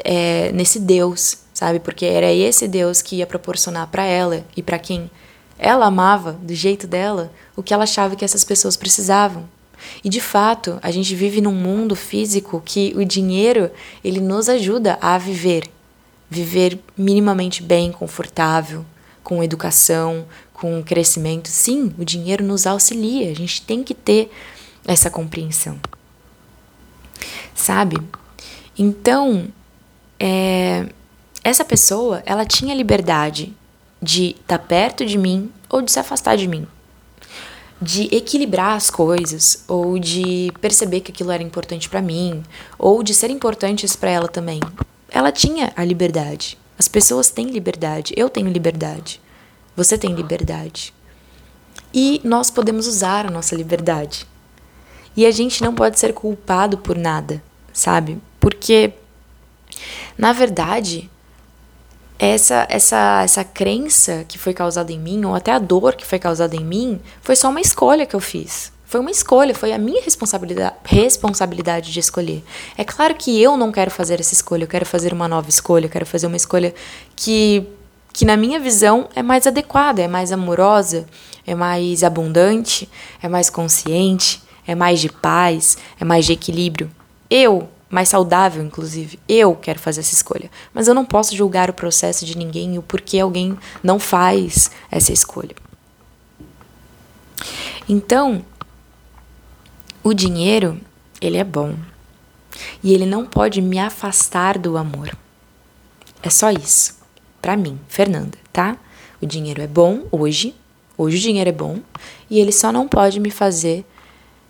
é, 0.03 0.51
nesse 0.51 0.79
Deus, 0.79 1.37
sabe? 1.53 1.79
Porque 1.79 2.07
era 2.07 2.33
esse 2.33 2.67
Deus 2.67 3.03
que 3.03 3.17
ia 3.17 3.27
proporcionar 3.27 3.85
para 3.89 4.03
ela 4.03 4.43
e 4.57 4.63
para 4.63 4.79
quem 4.79 5.11
ela 5.59 5.85
amava 5.85 6.31
do 6.41 6.55
jeito 6.55 6.87
dela 6.87 7.31
o 7.55 7.61
que 7.61 7.71
ela 7.71 7.83
achava 7.83 8.15
que 8.15 8.25
essas 8.25 8.43
pessoas 8.43 8.75
precisavam. 8.75 9.47
E 10.03 10.09
de 10.09 10.19
fato, 10.19 10.79
a 10.81 10.89
gente 10.89 11.13
vive 11.13 11.41
num 11.41 11.53
mundo 11.53 11.95
físico 11.95 12.63
que 12.65 12.95
o 12.95 13.05
dinheiro 13.05 13.69
ele 14.03 14.19
nos 14.19 14.49
ajuda 14.49 14.97
a 14.99 15.19
viver, 15.19 15.69
viver 16.27 16.79
minimamente 16.97 17.61
bem, 17.61 17.91
confortável, 17.91 18.83
com 19.23 19.43
educação, 19.43 20.25
com 20.59 20.83
crescimento. 20.83 21.47
Sim, 21.47 21.93
o 21.97 22.05
dinheiro 22.05 22.43
nos 22.43 22.67
auxilia. 22.67 23.31
A 23.31 23.35
gente 23.35 23.61
tem 23.61 23.83
que 23.83 23.93
ter 23.93 24.31
essa 24.85 25.09
compreensão, 25.09 25.79
sabe? 27.55 27.97
Então, 28.77 29.47
é, 30.19 30.87
essa 31.43 31.63
pessoa, 31.63 32.23
ela 32.25 32.45
tinha 32.45 32.73
liberdade 32.73 33.53
de 34.01 34.31
estar 34.31 34.57
tá 34.57 34.59
perto 34.59 35.05
de 35.05 35.17
mim 35.17 35.51
ou 35.69 35.81
de 35.81 35.91
se 35.91 35.99
afastar 35.99 36.35
de 36.35 36.47
mim. 36.47 36.67
De 37.81 38.13
equilibrar 38.13 38.75
as 38.75 38.89
coisas, 38.89 39.63
ou 39.65 39.97
de 39.97 40.51
perceber 40.59 40.99
que 40.99 41.11
aquilo 41.11 41.31
era 41.31 41.41
importante 41.41 41.87
para 41.87 42.01
mim, 42.01 42.43
ou 42.77 43.01
de 43.01 43.13
ser 43.13 43.29
importantes 43.29 43.95
para 43.95 44.09
ela 44.09 44.27
também. 44.27 44.59
Ela 45.09 45.31
tinha 45.31 45.71
a 45.77 45.85
liberdade. 45.85 46.57
As 46.77 46.89
pessoas 46.89 47.29
têm 47.29 47.47
liberdade. 47.47 48.13
Eu 48.17 48.29
tenho 48.29 48.49
liberdade. 48.49 49.21
Você 49.79 49.97
tem 49.97 50.13
liberdade. 50.13 50.93
E 51.93 52.19
nós 52.21 52.51
podemos 52.51 52.85
usar 52.85 53.25
a 53.25 53.31
nossa 53.31 53.55
liberdade. 53.55 54.27
E 55.15 55.25
a 55.25 55.31
gente 55.31 55.63
não 55.63 55.73
pode 55.73 55.97
ser 55.97 56.13
culpado 56.13 56.77
por 56.79 56.97
nada, 56.97 57.41
sabe? 57.71 58.21
Porque, 58.41 58.91
na 60.17 60.33
verdade, 60.33 61.09
essa, 62.19 62.67
essa, 62.69 63.21
essa 63.23 63.43
crença 63.45 64.25
que 64.27 64.37
foi 64.37 64.53
causada 64.53 64.91
em 64.91 64.99
mim, 64.99 65.23
ou 65.23 65.33
até 65.33 65.53
a 65.53 65.59
dor 65.59 65.95
que 65.95 66.05
foi 66.05 66.19
causada 66.19 66.57
em 66.57 66.63
mim, 66.63 66.99
foi 67.21 67.37
só 67.37 67.47
uma 67.49 67.61
escolha 67.61 68.05
que 68.05 68.17
eu 68.17 68.19
fiz. 68.19 68.73
Foi 68.85 68.99
uma 68.99 69.11
escolha, 69.11 69.55
foi 69.55 69.71
a 69.71 69.77
minha 69.77 70.03
responsabilidade, 70.03 70.75
responsabilidade 70.83 71.89
de 71.89 72.01
escolher. 72.01 72.43
É 72.77 72.83
claro 72.83 73.15
que 73.15 73.41
eu 73.41 73.55
não 73.55 73.71
quero 73.71 73.89
fazer 73.89 74.19
essa 74.19 74.33
escolha, 74.33 74.65
eu 74.65 74.67
quero 74.67 74.85
fazer 74.85 75.13
uma 75.13 75.27
nova 75.29 75.47
escolha, 75.47 75.85
eu 75.85 75.89
quero 75.89 76.05
fazer 76.05 76.27
uma 76.27 76.35
escolha 76.35 76.75
que, 77.15 77.65
que 78.19 78.25
na 78.25 78.35
minha 78.35 78.59
visão, 78.59 79.07
é 79.15 79.23
mais 79.23 79.47
adequada, 79.47 80.01
é 80.01 80.07
mais 80.09 80.33
amorosa, 80.33 81.07
é 81.47 81.55
mais 81.55 82.03
abundante, 82.03 82.89
é 83.23 83.29
mais 83.29 83.49
consciente, 83.49 84.43
é 84.67 84.75
mais 84.75 84.99
de 84.99 85.07
paz, 85.07 85.77
é 85.97 86.03
mais 86.03 86.25
de 86.25 86.33
equilíbrio. 86.33 86.91
Eu 87.29 87.69
mais 87.89 88.09
saudável, 88.09 88.61
inclusive. 88.61 89.17
Eu 89.25 89.55
quero 89.55 89.79
fazer 89.79 90.01
essa 90.01 90.13
escolha. 90.13 90.51
Mas 90.73 90.89
eu 90.89 90.93
não 90.93 91.05
posso 91.05 91.33
julgar 91.33 91.69
o 91.69 91.73
processo 91.73 92.25
de 92.25 92.37
ninguém 92.37 92.75
e 92.75 92.77
o 92.77 92.83
porquê 92.83 93.19
alguém 93.19 93.57
não 93.81 93.97
faz 93.97 94.69
essa 94.91 95.13
escolha. 95.13 95.55
Então, 97.87 98.43
o 100.03 100.13
dinheiro, 100.13 100.77
ele 101.21 101.37
é 101.37 101.43
bom. 101.45 101.73
E 102.83 102.93
ele 102.93 103.05
não 103.05 103.25
pode 103.25 103.61
me 103.61 103.79
afastar 103.79 104.57
do 104.57 104.75
amor. 104.75 105.15
É 106.21 106.29
só 106.29 106.51
isso. 106.51 106.98
Para 107.41 107.57
mim, 107.57 107.79
Fernanda, 107.87 108.37
tá? 108.51 108.77
O 109.21 109.25
dinheiro 109.25 109.61
é 109.61 109.67
bom 109.67 110.03
hoje. 110.11 110.55
Hoje 110.97 111.17
o 111.17 111.21
dinheiro 111.21 111.49
é 111.49 111.53
bom. 111.53 111.79
E 112.29 112.39
ele 112.39 112.51
só 112.51 112.71
não 112.71 112.87
pode 112.87 113.19
me 113.19 113.31
fazer 113.31 113.85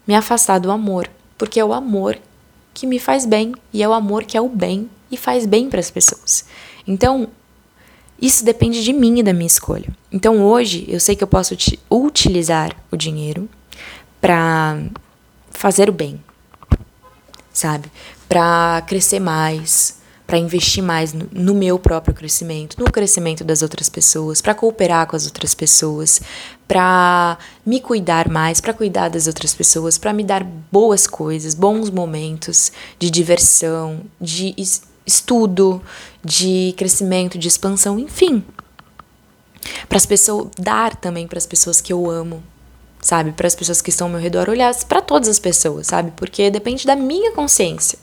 me 0.08 0.16
afastar 0.16 0.60
do 0.60 0.72
amor. 0.72 1.10
Porque 1.38 1.60
é 1.60 1.66
o 1.66 1.74
amor 1.74 2.18
que 2.74 2.88
me 2.88 3.00
faz 3.00 3.26
bem 3.26 3.54
e 3.72 3.84
é 3.84 3.88
o 3.88 3.94
amor 3.94 4.24
que 4.24 4.38
é 4.38 4.42
o 4.42 4.50
bem 4.50 4.90
e 5.12 5.18
faz 5.18 5.46
bem 5.46 5.70
para 5.70 5.80
as 5.80 5.92
pessoas. 5.92 6.46
Então, 6.88 7.28
isso 8.22 8.44
depende 8.44 8.84
de 8.84 8.92
mim 8.92 9.20
e 9.20 9.24
da 9.24 9.34
minha 9.34 9.48
escolha. 9.48 9.88
Então, 10.12 10.44
hoje, 10.44 10.86
eu 10.88 11.00
sei 11.00 11.16
que 11.16 11.24
eu 11.24 11.28
posso 11.28 11.56
utilizar 11.90 12.76
o 12.92 12.98
dinheiro 12.98 13.48
para 14.20 14.82
fazer 15.52 15.90
o 15.90 15.94
bem, 15.94 16.22
sabe? 17.54 17.92
Para 18.28 18.84
crescer 18.88 19.20
mais, 19.20 19.99
para 20.30 20.38
investir 20.38 20.84
mais 20.84 21.12
no, 21.12 21.56
meu 21.56 21.80
próprio 21.80 22.14
crescimento, 22.14 22.76
no 22.78 22.86
crescimento 22.86 23.44
das 23.44 23.64
outras 23.64 23.90
pessoas, 23.90 24.40
para 24.40 24.54
cooperar 24.54 25.08
com 25.08 25.16
as 25.16 25.26
outras 25.26 25.56
pessoas, 25.56 26.22
para 26.68 27.36
me 27.66 27.82
cuidar 27.82 28.30
mais, 28.30 28.62
para 28.62 28.72
cuidar 28.72 29.10
das 29.10 29.26
outras 29.26 29.56
pessoas, 29.56 29.98
para 29.98 30.14
me 30.14 30.24
dar 30.24 30.44
boas 30.44 31.08
coisas, 31.08 31.56
bons 31.56 31.90
momentos 31.90 32.72
de 33.00 33.10
diversão, 33.10 34.02
de 34.22 34.54
estudo, 35.04 35.82
de 36.24 36.76
crescimento, 36.78 37.40
de 37.40 37.48
expansão, 37.48 37.98
enfim. 37.98 38.44
Para 39.88 39.98
as 39.98 40.06
pessoas 40.06 40.50
dar 40.60 40.96
também 40.96 41.28
para 41.28 41.40
as 41.40 41.48
pessoas 41.48 41.82
que 41.82 41.92
eu 41.92 42.08
amo, 42.08 42.44
sabe? 43.02 43.32
Para 43.32 43.48
as 43.48 43.56
pessoas 43.56 43.82
que 43.82 43.90
estão 43.90 44.06
ao 44.06 44.12
meu 44.12 44.22
redor, 44.22 44.48
olhar 44.48 44.76
para 44.86 45.02
todas 45.02 45.28
as 45.28 45.40
pessoas, 45.40 45.88
sabe? 45.88 46.14
Porque 46.16 46.52
depende 46.52 46.86
da 46.86 46.96
minha 46.96 47.32
consciência 47.32 47.98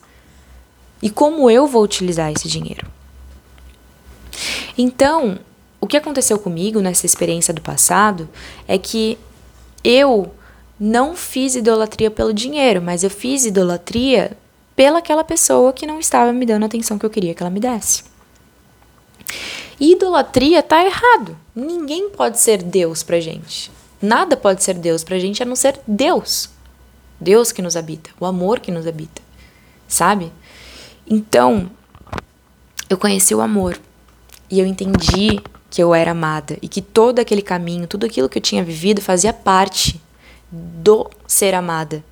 e 1.03 1.11
como 1.11 1.51
eu 1.51 1.67
vou 1.67 1.83
utilizar 1.83 2.33
esse 2.33 2.49
dinheiro. 2.49 2.87
Então, 4.77 5.39
o 5.81 5.87
que 5.87 5.97
aconteceu 5.97 6.39
comigo 6.39 6.81
nessa 6.81 7.07
experiência 7.07 7.53
do 7.55 7.61
passado 7.61 8.29
é 8.67 8.79
que 8.79 9.19
eu 9.83 10.33
não 10.79 11.17
fiz 11.17 11.55
idolatria 11.55 12.11
pelo 12.11 12.33
dinheiro, 12.33 12.83
mas 12.83 13.03
eu 13.03 13.11
fiz 13.11 13.47
idolatria 13.47 14.37
pelaquela 14.75 15.25
pessoa 15.25 15.73
que 15.73 15.87
não 15.87 15.99
estava 15.99 16.33
me 16.33 16.45
dando 16.45 16.65
a 16.65 16.67
atenção 16.67 16.99
que 16.99 17.07
eu 17.07 17.11
queria 17.11 17.35
que 17.35 17.43
ela 17.43 17.51
me 17.51 17.61
desse. 17.61 18.05
Idolatria 19.81 20.63
tá 20.63 20.85
errado. 20.85 21.37
Ninguém 21.55 22.11
pode 22.11 22.39
ser 22.39 22.63
Deus 22.63 23.03
pra 23.03 23.21
gente. 23.21 23.71
Nada 24.01 24.37
pode 24.37 24.63
ser 24.63 24.75
Deus 24.75 25.03
pra 25.03 25.19
gente 25.19 25.43
a 25.43 25.47
não 25.47 25.57
ser 25.57 25.81
Deus. 25.87 26.51
Deus 27.19 27.51
que 27.53 27.63
nos 27.63 27.77
habita, 27.77 28.11
o 28.21 28.27
amor 28.27 28.61
que 28.61 28.71
nos 28.71 28.87
habita. 28.87 29.23
Sabe? 29.89 30.31
Então, 31.09 31.71
eu 32.91 32.97
conheci 32.97 33.35
o 33.35 33.41
amor 33.41 33.79
e 34.51 34.59
eu 34.59 34.67
entendi 34.67 35.41
que 35.71 35.83
eu 35.83 35.95
era 35.95 36.13
amada 36.13 36.59
e 36.63 36.69
que 36.69 36.81
todo 36.81 37.19
aquele 37.19 37.43
caminho, 37.43 37.87
tudo 37.87 38.07
aquilo 38.07 38.29
que 38.29 38.39
eu 38.39 38.43
tinha 38.43 38.65
vivido 38.65 39.01
fazia 39.01 39.33
parte 39.33 40.01
do 40.51 41.09
ser 41.27 41.55
amada, 41.55 42.05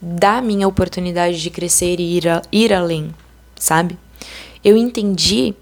da 0.00 0.40
minha 0.40 0.66
oportunidade 0.66 1.40
de 1.40 1.50
crescer 1.50 2.00
e 2.00 2.16
ir, 2.16 2.28
a, 2.28 2.42
ir 2.50 2.72
além, 2.72 3.14
sabe? 3.58 3.98
Eu 4.64 4.76
entendi 4.76 5.54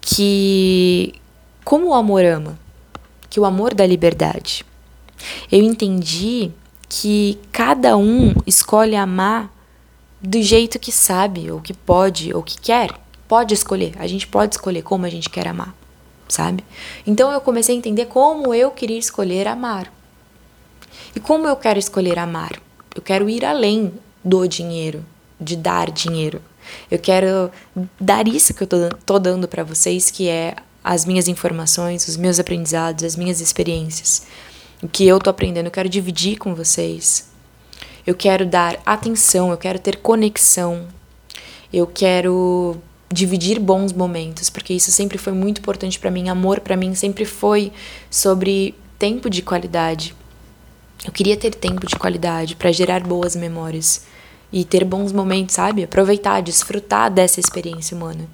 que 0.00 1.14
como 1.64 1.88
o 1.88 1.94
amor 1.94 2.24
ama, 2.24 2.58
que 3.30 3.40
o 3.40 3.44
amor 3.44 3.74
dá 3.74 3.86
liberdade. 3.86 4.64
Eu 5.50 5.62
entendi 5.62 6.50
que 6.88 7.38
cada 7.50 7.96
um 7.96 8.34
escolhe 8.46 8.96
amar 8.96 9.50
do 10.22 10.40
jeito 10.40 10.78
que 10.78 10.92
sabe, 10.92 11.50
ou 11.50 11.60
que 11.60 11.74
pode, 11.74 12.32
ou 12.32 12.42
que 12.42 12.58
quer. 12.58 12.90
Pode 13.26 13.52
escolher. 13.54 13.94
A 13.98 14.06
gente 14.06 14.26
pode 14.26 14.54
escolher 14.54 14.82
como 14.82 15.04
a 15.04 15.10
gente 15.10 15.28
quer 15.28 15.48
amar, 15.48 15.74
sabe? 16.28 16.64
Então 17.06 17.32
eu 17.32 17.40
comecei 17.40 17.74
a 17.74 17.78
entender 17.78 18.06
como 18.06 18.54
eu 18.54 18.70
queria 18.70 18.98
escolher 18.98 19.48
amar. 19.48 19.92
E 21.16 21.20
como 21.20 21.46
eu 21.46 21.56
quero 21.56 21.78
escolher 21.78 22.18
amar? 22.18 22.52
Eu 22.94 23.02
quero 23.02 23.28
ir 23.28 23.44
além 23.44 23.92
do 24.22 24.46
dinheiro, 24.46 25.04
de 25.40 25.56
dar 25.56 25.90
dinheiro. 25.90 26.40
Eu 26.90 26.98
quero 26.98 27.50
dar 27.98 28.28
isso 28.28 28.54
que 28.54 28.62
eu 28.62 28.66
tô, 28.66 28.88
tô 29.04 29.18
dando 29.18 29.48
para 29.48 29.64
vocês, 29.64 30.10
que 30.10 30.28
é 30.28 30.54
as 30.84 31.04
minhas 31.04 31.26
informações, 31.26 32.06
os 32.06 32.16
meus 32.16 32.38
aprendizados, 32.38 33.04
as 33.04 33.16
minhas 33.16 33.40
experiências. 33.40 34.22
O 34.82 34.88
que 34.88 35.06
eu 35.06 35.18
tô 35.18 35.30
aprendendo, 35.30 35.66
eu 35.66 35.72
quero 35.72 35.88
dividir 35.88 36.38
com 36.38 36.54
vocês, 36.54 37.31
eu 38.06 38.14
quero 38.14 38.44
dar 38.46 38.78
atenção, 38.84 39.50
eu 39.50 39.56
quero 39.56 39.78
ter 39.78 39.96
conexão, 39.98 40.86
eu 41.72 41.86
quero 41.86 42.76
dividir 43.12 43.58
bons 43.60 43.92
momentos, 43.92 44.48
porque 44.48 44.72
isso 44.72 44.90
sempre 44.90 45.18
foi 45.18 45.32
muito 45.32 45.60
importante 45.60 45.98
para 45.98 46.10
mim. 46.10 46.28
Amor 46.28 46.60
para 46.60 46.76
mim 46.76 46.94
sempre 46.94 47.24
foi 47.24 47.72
sobre 48.10 48.74
tempo 48.98 49.28
de 49.28 49.42
qualidade. 49.42 50.14
Eu 51.04 51.12
queria 51.12 51.36
ter 51.36 51.54
tempo 51.54 51.86
de 51.86 51.96
qualidade 51.96 52.56
para 52.56 52.72
gerar 52.72 53.00
boas 53.00 53.36
memórias 53.36 54.04
e 54.52 54.64
ter 54.64 54.84
bons 54.84 55.12
momentos, 55.12 55.54
sabe? 55.54 55.82
Aproveitar, 55.82 56.40
desfrutar 56.42 57.10
dessa 57.10 57.40
experiência 57.40 57.96
humana. 57.96 58.28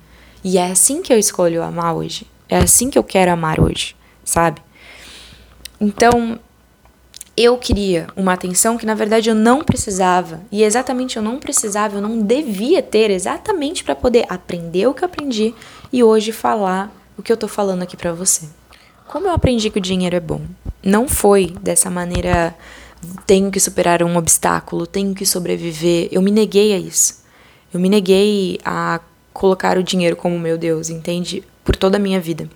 E 0.44 0.59
é 0.59 0.70
assim 0.70 1.02
que 1.02 1.12
eu 1.12 1.18
escolho 1.18 1.62
amar 1.62 1.94
hoje. 1.94 2.26
É 2.48 2.59
assim 2.59 2.90
que 2.90 2.98
eu 2.98 3.04
quero 3.04 3.31
amar 3.31 3.61
hoje, 3.61 3.94
sabe? 4.24 4.61
Então, 5.81 6.38
eu 7.38 7.57
queria 7.57 8.09
uma 8.16 8.33
atenção 8.33 8.77
que 8.77 8.85
na 8.85 8.94
verdade 8.94 9.31
eu 9.31 9.35
não 9.35 9.62
precisava. 9.62 10.40
E 10.51 10.64
exatamente 10.64 11.16
eu 11.16 11.22
não 11.22 11.38
precisava, 11.38 11.96
eu 11.96 12.03
não 12.03 12.20
devia 12.20 12.83
ter 12.83 13.11
exatamente 13.11 13.85
para 13.85 13.94
poder 13.94 14.27
aprender 14.29 14.88
o 14.88 14.92
que 14.92 15.05
eu 15.05 15.07
aprendi 15.07 15.55
e 15.92 16.03
hoje 16.03 16.33
falar 16.33 16.92
o 17.16 17.22
que 17.22 17.33
eu 17.33 17.37
tô 17.37 17.46
falando 17.46 17.83
aqui 17.83 17.96
para 17.96 18.12
você. 18.12 18.46
Como 19.07 19.29
eu 19.29 19.33
aprendi 19.33 19.70
que 19.70 19.79
o 19.79 19.83
dinheiro 19.83 20.16
é 20.16 20.20
bom? 20.20 20.40
Não 20.83 21.07
foi 21.07 21.55
dessa 21.62 21.88
maneira 21.88 22.57
tenho 23.24 23.53
que 23.53 23.61
superar 23.61 24.03
um 24.03 24.16
obstáculo, 24.16 24.85
tenho 24.85 25.14
que 25.14 25.24
sobreviver. 25.24 26.09
Eu 26.11 26.20
me 26.20 26.33
neguei 26.33 26.74
a 26.74 26.79
isso. 26.79 27.22
Eu 27.72 27.79
me 27.79 27.88
neguei 27.88 28.59
a 28.64 29.01
colocar 29.33 29.79
o 29.79 29.83
dinheiro 29.83 30.16
como 30.16 30.37
meu 30.37 30.59
Deus, 30.59 30.90
entende? 30.90 31.44
Por 31.64 31.77
toda 31.77 31.98
a 31.98 32.01
minha 32.01 32.20
vida. 32.20 32.51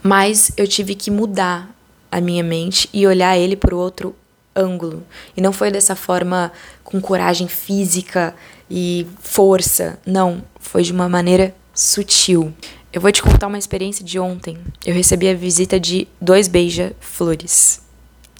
Mas 0.00 0.52
eu 0.56 0.68
tive 0.68 0.94
que 0.94 1.10
mudar 1.10 1.73
a 2.14 2.20
minha 2.20 2.44
mente 2.44 2.88
e 2.92 3.08
olhar 3.08 3.36
ele 3.36 3.56
por 3.56 3.74
outro 3.74 4.14
ângulo. 4.54 5.02
E 5.36 5.40
não 5.40 5.52
foi 5.52 5.72
dessa 5.72 5.96
forma 5.96 6.52
com 6.84 7.00
coragem 7.00 7.48
física 7.48 8.32
e 8.70 9.04
força. 9.18 9.98
Não, 10.06 10.40
foi 10.60 10.84
de 10.84 10.92
uma 10.92 11.08
maneira 11.08 11.52
sutil. 11.74 12.54
Eu 12.92 13.00
vou 13.00 13.10
te 13.10 13.20
contar 13.20 13.48
uma 13.48 13.58
experiência 13.58 14.04
de 14.04 14.16
ontem. 14.16 14.56
Eu 14.86 14.94
recebi 14.94 15.28
a 15.28 15.34
visita 15.34 15.80
de 15.80 16.06
dois 16.20 16.46
beija-flores. 16.46 17.80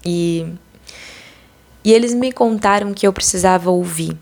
E, 0.05 0.45
e 1.83 1.91
eles 1.91 2.13
me 2.13 2.31
contaram 2.31 2.93
que 2.93 3.05
eu 3.05 3.11
precisava 3.11 3.69
ouvir. 3.69 4.17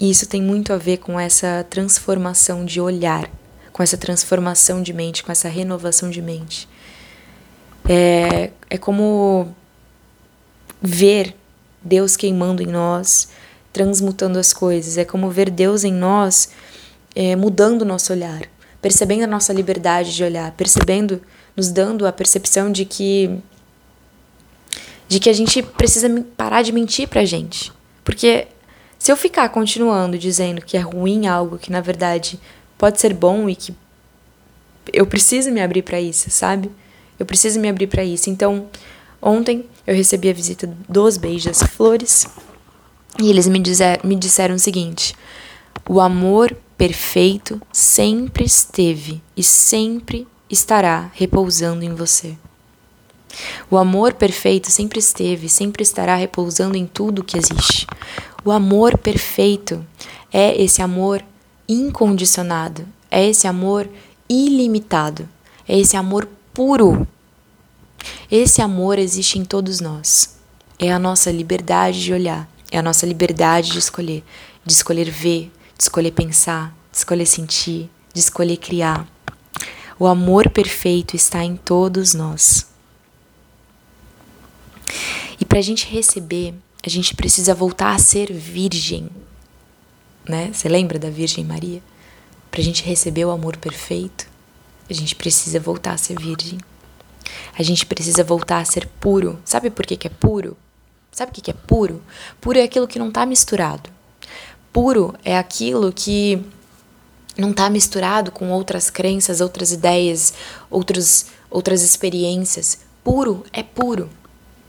E 0.00 0.10
isso 0.10 0.26
tem 0.26 0.42
muito 0.42 0.72
a 0.72 0.76
ver 0.76 0.96
com 0.96 1.20
essa 1.20 1.64
transformação 1.70 2.64
de 2.64 2.80
olhar, 2.80 3.30
com 3.72 3.80
essa 3.80 3.96
transformação 3.96 4.82
de 4.82 4.92
mente, 4.92 5.22
com 5.22 5.30
essa 5.30 5.48
renovação 5.48 6.10
de 6.10 6.20
mente. 6.20 6.68
É, 7.88 8.50
é 8.68 8.76
como 8.76 9.54
ver 10.80 11.34
Deus 11.82 12.16
queimando 12.16 12.62
em 12.62 12.66
nós, 12.66 13.28
transmutando 13.72 14.38
as 14.38 14.52
coisas. 14.52 14.98
É 14.98 15.04
como 15.04 15.30
ver 15.30 15.50
Deus 15.50 15.84
em 15.84 15.92
nós 15.92 16.50
é, 17.14 17.34
mudando 17.34 17.82
o 17.82 17.84
nosso 17.84 18.12
olhar, 18.12 18.42
percebendo 18.80 19.24
a 19.24 19.26
nossa 19.26 19.52
liberdade 19.52 20.14
de 20.14 20.22
olhar, 20.22 20.52
percebendo, 20.52 21.20
nos 21.56 21.70
dando 21.70 22.06
a 22.06 22.12
percepção 22.12 22.70
de 22.70 22.84
que 22.84 23.38
de 25.08 25.18
que 25.18 25.30
a 25.30 25.32
gente 25.32 25.62
precisa 25.62 26.08
parar 26.36 26.60
de 26.60 26.70
mentir 26.70 27.08
pra 27.08 27.24
gente. 27.24 27.72
Porque 28.04 28.46
se 28.98 29.10
eu 29.10 29.16
ficar 29.16 29.48
continuando 29.48 30.18
dizendo 30.18 30.60
que 30.60 30.76
é 30.76 30.80
ruim 30.80 31.26
algo 31.26 31.56
que 31.58 31.72
na 31.72 31.80
verdade 31.80 32.38
pode 32.76 33.00
ser 33.00 33.14
bom 33.14 33.48
e 33.48 33.56
que 33.56 33.74
eu 34.92 35.06
preciso 35.06 35.50
me 35.50 35.62
abrir 35.62 35.82
para 35.82 35.98
isso, 35.98 36.30
sabe? 36.30 36.70
Eu 37.18 37.26
preciso 37.26 37.58
me 37.60 37.68
abrir 37.68 37.86
para 37.86 38.04
isso. 38.04 38.30
Então, 38.30 38.68
ontem 39.20 39.64
eu 39.86 39.94
recebi 39.94 40.30
a 40.30 40.34
visita 40.34 40.66
dos 40.88 41.16
Beijas 41.16 41.62
Flores 41.62 42.26
e 43.20 43.30
eles 43.30 43.48
me, 43.48 43.58
dizer, 43.58 44.00
me 44.04 44.14
disseram 44.14 44.54
o 44.54 44.58
seguinte: 44.58 45.14
o 45.88 46.00
amor 46.00 46.56
perfeito 46.76 47.60
sempre 47.72 48.44
esteve 48.44 49.20
e 49.36 49.42
sempre 49.42 50.26
estará 50.48 51.10
repousando 51.12 51.84
em 51.84 51.94
você. 51.94 52.36
O 53.70 53.76
amor 53.76 54.14
perfeito 54.14 54.70
sempre 54.70 54.98
esteve, 54.98 55.48
sempre 55.48 55.82
estará 55.82 56.14
repousando 56.14 56.76
em 56.76 56.86
tudo 56.86 57.24
que 57.24 57.36
existe. 57.36 57.86
O 58.44 58.50
amor 58.50 58.96
perfeito 58.96 59.84
é 60.32 60.60
esse 60.60 60.80
amor 60.80 61.22
incondicionado, 61.68 62.86
é 63.10 63.26
esse 63.26 63.46
amor 63.46 63.88
ilimitado, 64.28 65.28
é 65.68 65.78
esse 65.78 65.96
amor 65.96 66.28
puro. 66.58 67.06
Esse 68.28 68.60
amor 68.60 68.98
existe 68.98 69.38
em 69.38 69.44
todos 69.44 69.80
nós. 69.80 70.36
É 70.76 70.90
a 70.90 70.98
nossa 70.98 71.30
liberdade 71.30 72.02
de 72.02 72.12
olhar, 72.12 72.50
é 72.68 72.78
a 72.78 72.82
nossa 72.82 73.06
liberdade 73.06 73.70
de 73.70 73.78
escolher, 73.78 74.24
de 74.66 74.72
escolher 74.72 75.08
ver, 75.08 75.52
de 75.76 75.84
escolher 75.84 76.10
pensar, 76.10 76.76
de 76.90 76.98
escolher 76.98 77.26
sentir, 77.26 77.88
de 78.12 78.18
escolher 78.18 78.56
criar. 78.56 79.06
O 80.00 80.06
amor 80.08 80.50
perfeito 80.50 81.14
está 81.14 81.44
em 81.44 81.54
todos 81.54 82.12
nós. 82.12 82.66
E 85.40 85.44
para 85.44 85.60
a 85.60 85.62
gente 85.62 85.86
receber, 85.86 86.54
a 86.84 86.88
gente 86.88 87.14
precisa 87.14 87.54
voltar 87.54 87.94
a 87.94 88.00
ser 88.00 88.32
virgem. 88.32 89.08
Né? 90.28 90.50
Você 90.52 90.68
lembra 90.68 90.98
da 90.98 91.08
Virgem 91.08 91.44
Maria? 91.44 91.80
Para 92.50 92.60
a 92.60 92.64
gente 92.64 92.82
receber 92.82 93.24
o 93.24 93.30
amor 93.30 93.56
perfeito, 93.58 94.27
a 94.88 94.92
gente 94.92 95.14
precisa 95.14 95.60
voltar 95.60 95.92
a 95.92 95.98
ser 95.98 96.18
virgem. 96.18 96.58
A 97.58 97.62
gente 97.62 97.84
precisa 97.84 98.24
voltar 98.24 98.60
a 98.60 98.64
ser 98.64 98.86
puro. 99.00 99.38
Sabe 99.44 99.70
por 99.70 99.86
que, 99.86 99.96
que 99.96 100.06
é 100.06 100.10
puro? 100.10 100.56
Sabe 101.12 101.30
o 101.30 101.34
que, 101.34 101.40
que 101.40 101.50
é 101.50 101.54
puro? 101.54 102.02
Puro 102.40 102.58
é 102.58 102.62
aquilo 102.62 102.88
que 102.88 102.98
não 102.98 103.08
está 103.08 103.26
misturado. 103.26 103.90
Puro 104.72 105.14
é 105.24 105.36
aquilo 105.36 105.92
que 105.92 106.42
não 107.36 107.50
está 107.50 107.68
misturado 107.68 108.30
com 108.30 108.50
outras 108.50 108.90
crenças, 108.90 109.40
outras 109.40 109.72
ideias, 109.72 110.32
outros, 110.70 111.26
outras 111.50 111.82
experiências. 111.82 112.80
Puro 113.02 113.44
é 113.52 113.62
puro. 113.62 114.08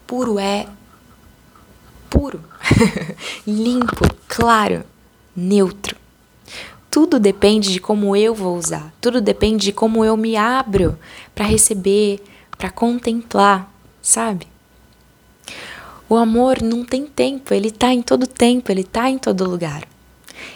Puro 0.08 0.39
é 0.39 0.67
puro, 2.10 2.43
limpo, 3.45 4.05
claro, 4.27 4.84
neutro. 5.36 5.99
Tudo 6.89 7.19
depende 7.19 7.71
de 7.71 7.80
como 7.80 8.15
eu 8.15 8.34
vou 8.34 8.58
usar, 8.58 8.91
tudo 8.99 9.21
depende 9.21 9.65
de 9.65 9.71
como 9.71 10.04
eu 10.04 10.17
me 10.17 10.36
abro 10.36 10.97
para 11.36 11.45
receber, 11.45 12.19
para 12.58 12.71
contemplar, 12.71 13.71
sabe? 14.02 14.47
O 16.10 16.15
amor 16.15 16.63
não 16.63 16.84
tem 16.84 17.06
tempo, 17.06 17.54
ele 17.54 17.67
está 17.67 17.93
em 17.93 18.02
todo 18.02 18.25
tempo, 18.25 18.71
ele 18.71 18.82
está 18.82 19.08
em 19.08 19.19
todo 19.19 19.47
lugar. 19.47 19.88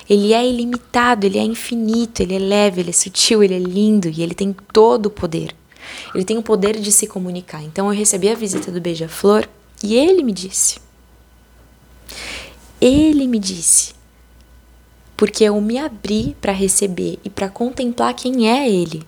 Ele 0.09 0.33
é 0.33 0.47
ilimitado, 0.47 1.25
ele 1.25 1.37
é 1.37 1.43
infinito, 1.43 2.21
ele 2.21 2.35
é 2.35 2.39
leve, 2.39 2.81
ele 2.81 2.89
é 2.89 2.93
sutil, 2.93 3.43
ele 3.43 3.53
é 3.53 3.59
lindo 3.59 4.09
e 4.09 4.23
ele 4.23 4.33
tem 4.33 4.55
todo 4.73 5.05
o 5.05 5.11
poder. 5.11 5.55
Ele 6.15 6.25
tem 6.25 6.37
o 6.37 6.43
poder 6.43 6.79
de 6.79 6.91
se 6.91 7.05
comunicar. 7.05 7.63
Então 7.63 7.91
eu 7.91 7.97
recebi 7.97 8.29
a 8.29 8.35
visita 8.35 8.71
do 8.71 8.81
Beija-Flor 8.81 9.47
e 9.83 9.95
ele 9.95 10.23
me 10.23 10.31
disse: 10.31 10.79
Ele 12.81 13.27
me 13.27 13.37
disse 13.37 13.93
porque 15.23 15.45
eu 15.45 15.61
me 15.61 15.77
abri 15.77 16.35
para 16.41 16.51
receber 16.51 17.17
e 17.23 17.29
para 17.29 17.47
contemplar 17.47 18.13
quem 18.13 18.49
é 18.51 18.69
ele. 18.69 19.03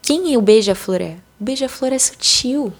Quem 0.00 0.34
o 0.38 0.40
beija-flor 0.40 1.02
é? 1.02 1.18
O 1.38 1.44
beija-flor 1.44 1.92
é 1.92 1.98
sutil. 1.98 2.72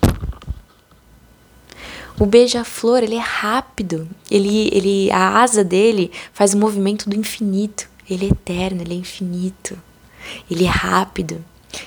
O 2.19 2.25
beija-flor, 2.25 3.03
ele 3.03 3.17
é 3.17 3.21
rápido. 3.21 4.09
Ele, 4.31 4.71
ele, 4.73 5.11
a 5.11 5.43
asa 5.43 5.63
dele 5.63 6.11
faz 6.33 6.55
o 6.55 6.57
movimento 6.57 7.11
do 7.11 7.15
infinito. 7.15 7.87
Ele 8.09 8.25
é 8.25 8.29
eterno, 8.31 8.81
ele 8.81 8.95
é 8.95 8.97
infinito. 8.97 9.79
Ele 10.51 10.65
é 10.65 10.71
rápido. 10.71 11.45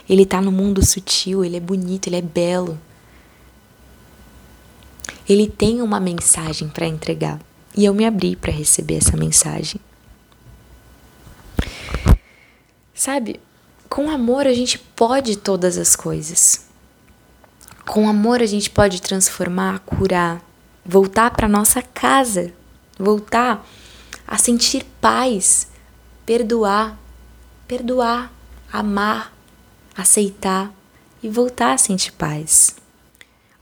Ele 0.07 0.21
está 0.21 0.39
no 0.39 0.51
mundo 0.51 0.85
sutil, 0.85 1.43
ele 1.43 1.57
é 1.57 1.59
bonito, 1.59 2.05
ele 2.05 2.17
é 2.17 2.21
belo. 2.21 2.79
Ele 5.27 5.47
tem 5.47 5.81
uma 5.81 5.99
mensagem 5.99 6.67
para 6.69 6.85
entregar. 6.85 7.39
E 7.75 7.83
eu 7.83 7.95
me 7.95 8.05
abri 8.05 8.35
para 8.35 8.53
receber 8.53 8.97
essa 8.97 9.17
mensagem. 9.17 9.81
Sabe? 13.01 13.39
Com 13.89 14.11
amor 14.11 14.45
a 14.45 14.53
gente 14.53 14.77
pode 14.77 15.35
todas 15.35 15.75
as 15.75 15.95
coisas. 15.95 16.67
Com 17.83 18.07
amor 18.07 18.43
a 18.43 18.45
gente 18.45 18.69
pode 18.69 19.01
transformar, 19.01 19.79
curar, 19.79 20.39
voltar 20.85 21.31
para 21.31 21.47
nossa 21.47 21.81
casa, 21.81 22.53
voltar 22.99 23.65
a 24.27 24.37
sentir 24.37 24.85
paz, 25.01 25.67
perdoar, 26.27 26.95
perdoar, 27.67 28.31
amar, 28.71 29.33
aceitar 29.97 30.71
e 31.23 31.27
voltar 31.27 31.73
a 31.73 31.79
sentir 31.79 32.11
paz. 32.11 32.75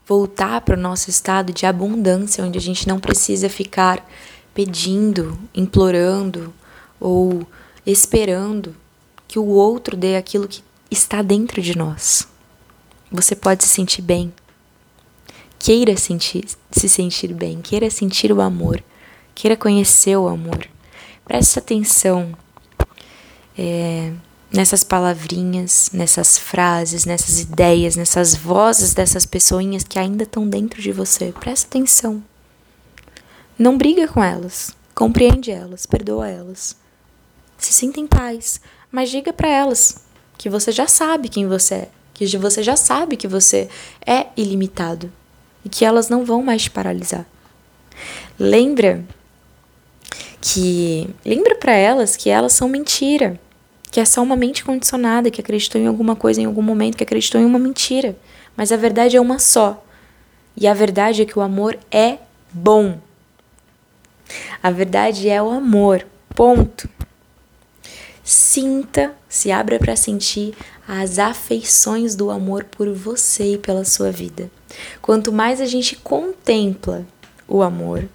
Voltar 0.06 0.60
para 0.60 0.76
o 0.76 0.82
nosso 0.82 1.08
estado 1.08 1.50
de 1.50 1.64
abundância, 1.64 2.44
onde 2.44 2.58
a 2.58 2.62
gente 2.62 2.86
não 2.86 3.00
precisa 3.00 3.48
ficar 3.48 4.06
pedindo, 4.52 5.38
implorando 5.54 6.52
ou 7.00 7.48
esperando 7.86 8.76
que 9.30 9.38
o 9.38 9.46
outro 9.46 9.96
dê 9.96 10.16
aquilo 10.16 10.48
que 10.48 10.60
está 10.90 11.22
dentro 11.22 11.62
de 11.62 11.78
nós. 11.78 12.26
Você 13.12 13.36
pode 13.36 13.62
se 13.62 13.68
sentir 13.68 14.02
bem. 14.02 14.34
Queira 15.56 15.96
sentir, 15.96 16.46
se 16.72 16.88
sentir 16.88 17.32
bem, 17.32 17.60
queira 17.60 17.88
sentir 17.90 18.32
o 18.32 18.40
amor, 18.40 18.82
queira 19.32 19.56
conhecer 19.56 20.16
o 20.16 20.26
amor. 20.26 20.66
Preste 21.24 21.60
atenção 21.60 22.36
é, 23.56 24.12
nessas 24.52 24.82
palavrinhas, 24.82 25.90
nessas 25.92 26.36
frases, 26.36 27.04
nessas 27.04 27.38
ideias, 27.38 27.94
nessas 27.94 28.34
vozes 28.34 28.94
dessas 28.94 29.24
pessoinhas 29.24 29.84
que 29.84 29.98
ainda 29.98 30.24
estão 30.24 30.48
dentro 30.48 30.82
de 30.82 30.90
você. 30.90 31.32
Presta 31.38 31.68
atenção. 31.68 32.20
Não 33.56 33.78
briga 33.78 34.08
com 34.08 34.24
elas, 34.24 34.74
compreende 34.92 35.52
elas, 35.52 35.86
perdoa 35.86 36.26
elas. 36.26 36.74
Se 37.56 37.72
sinta 37.72 38.00
em 38.00 38.08
paz 38.08 38.60
mas 38.90 39.10
diga 39.10 39.32
para 39.32 39.48
elas 39.48 40.04
que 40.36 40.48
você 40.48 40.72
já 40.72 40.86
sabe 40.86 41.28
quem 41.28 41.46
você 41.46 41.74
é, 41.74 41.88
que 42.14 42.26
você 42.36 42.62
já 42.62 42.76
sabe 42.76 43.16
que 43.16 43.28
você 43.28 43.68
é 44.06 44.26
ilimitado, 44.36 45.10
e 45.64 45.68
que 45.68 45.84
elas 45.84 46.08
não 46.08 46.24
vão 46.24 46.42
mais 46.42 46.62
te 46.62 46.70
paralisar. 46.70 47.26
Lembra 48.38 49.04
que 50.40 51.08
lembra 51.24 51.54
para 51.54 51.72
elas 51.72 52.16
que 52.16 52.30
elas 52.30 52.52
são 52.52 52.68
mentira, 52.68 53.38
que 53.90 54.00
é 54.00 54.04
só 54.04 54.22
uma 54.22 54.36
mente 54.36 54.64
condicionada 54.64 55.30
que 55.30 55.40
acreditou 55.40 55.80
em 55.80 55.86
alguma 55.86 56.16
coisa 56.16 56.40
em 56.40 56.46
algum 56.46 56.62
momento, 56.62 56.96
que 56.96 57.04
acreditou 57.04 57.40
em 57.40 57.44
uma 57.44 57.58
mentira, 57.58 58.16
mas 58.56 58.72
a 58.72 58.76
verdade 58.76 59.16
é 59.16 59.20
uma 59.20 59.38
só. 59.38 59.84
E 60.56 60.66
a 60.66 60.74
verdade 60.74 61.22
é 61.22 61.24
que 61.24 61.38
o 61.38 61.42
amor 61.42 61.78
é 61.90 62.18
bom. 62.52 62.98
A 64.62 64.70
verdade 64.70 65.28
é 65.28 65.42
o 65.42 65.50
amor. 65.50 66.06
Ponto. 66.34 66.88
Sinta, 68.32 69.12
se 69.28 69.50
abra 69.50 69.76
para 69.76 69.96
sentir 69.96 70.54
as 70.86 71.18
afeições 71.18 72.14
do 72.14 72.30
amor 72.30 72.62
por 72.62 72.88
você 72.94 73.54
e 73.54 73.58
pela 73.58 73.84
sua 73.84 74.12
vida. 74.12 74.48
Quanto 75.02 75.32
mais 75.32 75.60
a 75.60 75.66
gente 75.66 75.96
contempla 75.96 77.04
o 77.48 77.60
amor, 77.60 78.08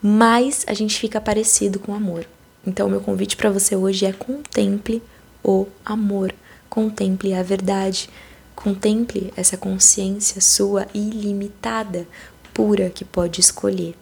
mais 0.00 0.64
a 0.68 0.72
gente 0.72 1.00
fica 1.00 1.20
parecido 1.20 1.80
com 1.80 1.90
o 1.90 1.96
amor. 1.96 2.24
Então, 2.64 2.88
meu 2.88 3.00
convite 3.00 3.36
para 3.36 3.50
você 3.50 3.74
hoje 3.74 4.06
é 4.06 4.12
contemple 4.12 5.02
o 5.42 5.66
amor, 5.84 6.32
contemple 6.68 7.34
a 7.34 7.42
verdade, 7.42 8.08
contemple 8.54 9.32
essa 9.36 9.56
consciência 9.56 10.40
sua 10.40 10.86
ilimitada, 10.94 12.06
pura 12.54 12.88
que 12.88 13.04
pode 13.04 13.40
escolher, 13.40 13.96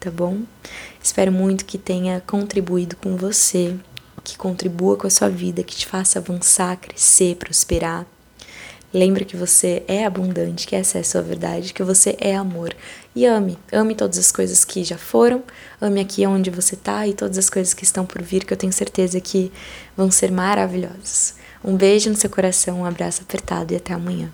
tá 0.00 0.10
bom? 0.10 0.40
Espero 1.00 1.30
muito 1.30 1.64
que 1.66 1.78
tenha 1.78 2.20
contribuído 2.26 2.96
com 2.96 3.16
você, 3.16 3.76
que 4.32 4.38
contribua 4.38 4.96
com 4.96 5.06
a 5.06 5.10
sua 5.10 5.28
vida, 5.28 5.62
que 5.62 5.76
te 5.76 5.86
faça 5.86 6.18
avançar, 6.18 6.76
crescer, 6.76 7.36
prosperar. 7.36 8.06
Lembre 8.92 9.24
que 9.24 9.36
você 9.36 9.82
é 9.86 10.06
abundante, 10.06 10.66
que 10.66 10.74
essa 10.74 10.96
é 10.96 11.02
a 11.02 11.04
sua 11.04 11.20
verdade, 11.20 11.74
que 11.74 11.82
você 11.82 12.16
é 12.18 12.34
amor. 12.34 12.74
E 13.14 13.26
ame, 13.26 13.58
ame 13.70 13.94
todas 13.94 14.16
as 14.16 14.32
coisas 14.32 14.64
que 14.64 14.82
já 14.82 14.96
foram, 14.96 15.42
ame 15.80 16.00
aqui 16.00 16.26
onde 16.26 16.48
você 16.48 16.74
está 16.74 17.06
e 17.06 17.12
todas 17.12 17.36
as 17.36 17.50
coisas 17.50 17.74
que 17.74 17.84
estão 17.84 18.06
por 18.06 18.22
vir, 18.22 18.44
que 18.44 18.52
eu 18.52 18.56
tenho 18.56 18.72
certeza 18.72 19.20
que 19.20 19.52
vão 19.96 20.10
ser 20.10 20.30
maravilhosas. 20.30 21.34
Um 21.62 21.76
beijo 21.76 22.08
no 22.08 22.16
seu 22.16 22.30
coração, 22.30 22.80
um 22.80 22.84
abraço 22.84 23.22
apertado 23.22 23.74
e 23.74 23.76
até 23.76 23.92
amanhã. 23.92 24.30